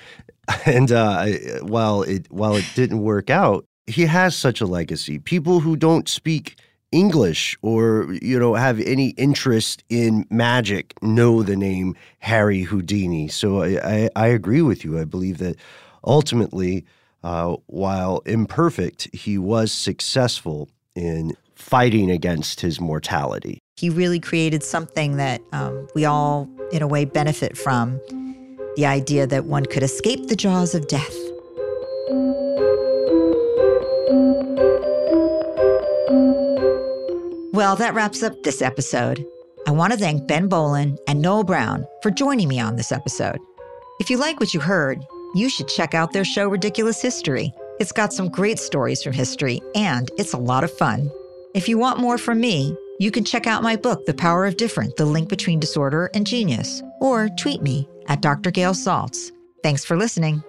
And 0.67 0.93
uh, 0.93 1.25
while 1.63 2.03
it 2.03 2.31
while 2.31 2.55
it 2.55 2.67
didn't 2.75 3.01
work 3.01 3.31
out, 3.31 3.65
he 3.87 4.07
has 4.07 4.37
such 4.37 4.61
a 4.61 4.67
legacy. 4.67 5.19
People 5.19 5.61
who 5.61 5.77
don't 5.77 6.09
speak 6.09 6.57
English 6.93 7.57
or 7.61 8.15
you 8.23 8.39
know 8.39 8.55
have 8.55 8.81
any 8.81 9.09
interest 9.11 9.83
in 9.89 10.25
magic 10.31 10.95
know 11.03 11.43
the 11.43 11.57
name 11.57 11.97
Harry 12.21 12.63
Houdini. 12.63 13.29
So 13.29 13.63
I, 13.63 13.79
I, 13.85 14.11
I 14.17 14.27
agree 14.29 14.63
with 14.63 14.85
you. 14.85 14.99
I 14.99 15.05
believe 15.05 15.39
that 15.39 15.57
ultimately 16.05 16.85
uh, 17.25 17.57
while 17.67 18.19
imperfect, 18.27 19.09
he 19.15 19.39
was 19.39 19.73
successful 19.73 20.69
in 20.95 21.33
fighting 21.55 22.11
against 22.11 22.61
his 22.61 22.81
mortality. 22.81 23.59
He 23.77 23.89
really 23.89 24.21
created 24.21 24.63
something 24.63 25.17
that 25.17 25.41
um, 25.53 25.89
we 25.95 26.05
all, 26.05 26.49
in 26.71 26.83
a 26.83 26.87
way, 26.87 27.07
benefit 27.07 27.57
from 27.57 27.99
the 28.77 28.85
idea 28.85 29.27
that 29.27 29.47
one 29.47 29.65
could 29.65 29.83
escape 29.83 30.29
the 30.29 30.37
jaws 30.37 30.75
of 30.75 30.87
death. 30.87 31.17
Well, 37.55 37.77
that 37.77 37.95
wraps 37.95 38.25
up 38.25 38.43
this 38.43 38.61
episode. 38.61 39.25
I 39.65 39.71
want 39.71 39.93
to 39.93 39.99
thank 39.99 40.27
Ben 40.27 40.49
Bowlin 40.49 40.99
and 41.07 41.23
Noel 41.23 41.45
Brown 41.45 41.87
for 42.03 42.11
joining 42.11 42.49
me 42.49 42.59
on 42.59 42.75
this 42.75 42.91
episode. 42.91 43.39
If 44.01 44.11
you 44.11 44.17
like 44.17 44.41
what 44.41 44.55
you 44.55 44.59
heard, 44.59 44.99
you 45.37 45.49
should 45.49 45.69
check 45.69 45.95
out 45.95 46.13
their 46.13 46.25
show, 46.25 46.49
Ridiculous 46.49 47.01
History. 47.01 47.53
It's 47.79 47.93
got 47.93 48.13
some 48.13 48.29
great 48.29 48.59
stories 48.59 49.05
from 49.05 49.13
history, 49.13 49.61
and 49.77 50.11
it's 50.19 50.33
a 50.33 50.37
lot 50.37 50.65
of 50.65 50.77
fun. 50.77 51.09
If 51.55 51.69
you 51.69 51.79
want 51.79 52.01
more 52.01 52.19
from 52.19 52.41
me, 52.41 52.77
you 52.99 53.13
can 53.13 53.25
check 53.25 53.47
out 53.47 53.63
my 53.63 53.77
book, 53.77 54.05
The 54.05 54.15
Power 54.15 54.47
of 54.47 54.57
Different 54.57 54.97
The 54.97 55.07
Link 55.07 55.29
Between 55.29 55.61
Disorder 55.61 56.11
and 56.13 56.27
Genius, 56.27 56.83
or 57.01 57.29
tweet 57.39 57.63
me 57.63 57.89
at 58.09 58.21
Dr. 58.21 58.51
Gail 58.51 58.75
Saltz. 58.75 59.31
Thanks 59.63 59.85
for 59.85 59.97
listening. 59.97 60.43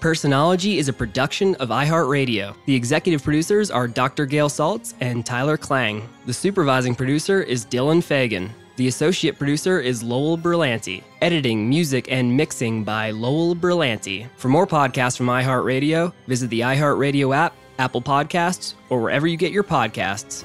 Personology 0.00 0.78
is 0.78 0.88
a 0.88 0.92
production 0.92 1.56
of 1.56 1.70
iHeartRadio. 1.70 2.54
The 2.66 2.74
executive 2.74 3.24
producers 3.24 3.68
are 3.68 3.88
Dr. 3.88 4.26
Gail 4.26 4.48
Saltz 4.48 4.94
and 5.00 5.26
Tyler 5.26 5.56
Klang. 5.56 6.08
The 6.24 6.32
supervising 6.32 6.94
producer 6.94 7.42
is 7.42 7.66
Dylan 7.66 8.00
Fagan. 8.00 8.48
The 8.76 8.86
associate 8.86 9.38
producer 9.38 9.80
is 9.80 10.04
Lowell 10.04 10.38
Berlanti. 10.38 11.02
Editing, 11.20 11.68
music, 11.68 12.12
and 12.12 12.36
mixing 12.36 12.84
by 12.84 13.10
Lowell 13.10 13.56
Berlanti. 13.56 14.28
For 14.36 14.46
more 14.46 14.68
podcasts 14.68 15.16
from 15.16 15.26
iHeartRadio, 15.26 16.12
visit 16.28 16.48
the 16.50 16.60
iHeartRadio 16.60 17.34
app, 17.34 17.56
Apple 17.80 18.02
Podcasts, 18.02 18.74
or 18.90 19.00
wherever 19.00 19.26
you 19.26 19.36
get 19.36 19.50
your 19.50 19.64
podcasts. 19.64 20.44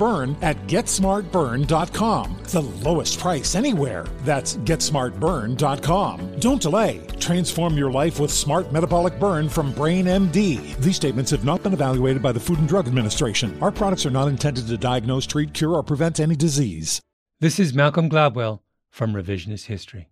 Burn 0.01 0.35
at 0.41 0.57
GetSmartBurn.com. 0.65 2.37
The 2.45 2.61
lowest 2.61 3.19
price 3.19 3.53
anywhere. 3.53 4.07
That's 4.23 4.55
GetSmartBurn.com. 4.57 6.39
Don't 6.39 6.59
delay. 6.59 7.05
Transform 7.19 7.77
your 7.77 7.91
life 7.91 8.19
with 8.19 8.31
Smart 8.31 8.73
Metabolic 8.73 9.19
Burn 9.19 9.47
from 9.47 9.71
Brain 9.73 10.05
MD. 10.05 10.75
These 10.77 10.95
statements 10.95 11.29
have 11.29 11.45
not 11.45 11.61
been 11.61 11.73
evaluated 11.73 12.23
by 12.23 12.31
the 12.31 12.39
Food 12.39 12.57
and 12.57 12.67
Drug 12.67 12.87
Administration. 12.87 13.55
Our 13.61 13.69
products 13.71 14.03
are 14.07 14.09
not 14.09 14.27
intended 14.27 14.65
to 14.65 14.75
diagnose, 14.75 15.27
treat, 15.27 15.53
cure, 15.53 15.75
or 15.75 15.83
prevent 15.83 16.19
any 16.19 16.35
disease. 16.35 16.99
This 17.39 17.59
is 17.59 17.71
Malcolm 17.71 18.09
Gladwell 18.09 18.61
from 18.89 19.13
Revisionist 19.13 19.67
History. 19.67 20.09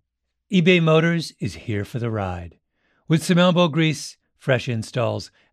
eBay 0.52 0.80
Motors 0.80 1.32
is 1.40 1.54
here 1.66 1.84
for 1.84 1.98
the 1.98 2.12
ride. 2.12 2.60
With 3.08 3.24
some 3.24 3.38
elbow 3.38 3.66
grease, 3.66 4.16
fresh 4.38 4.68
installs, 4.68 5.32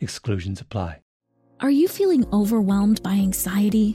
exclusions 0.00 0.60
apply. 0.60 1.00
Are 1.60 1.70
you 1.70 1.88
feeling 1.88 2.24
overwhelmed 2.32 3.02
by 3.02 3.12
anxiety, 3.12 3.94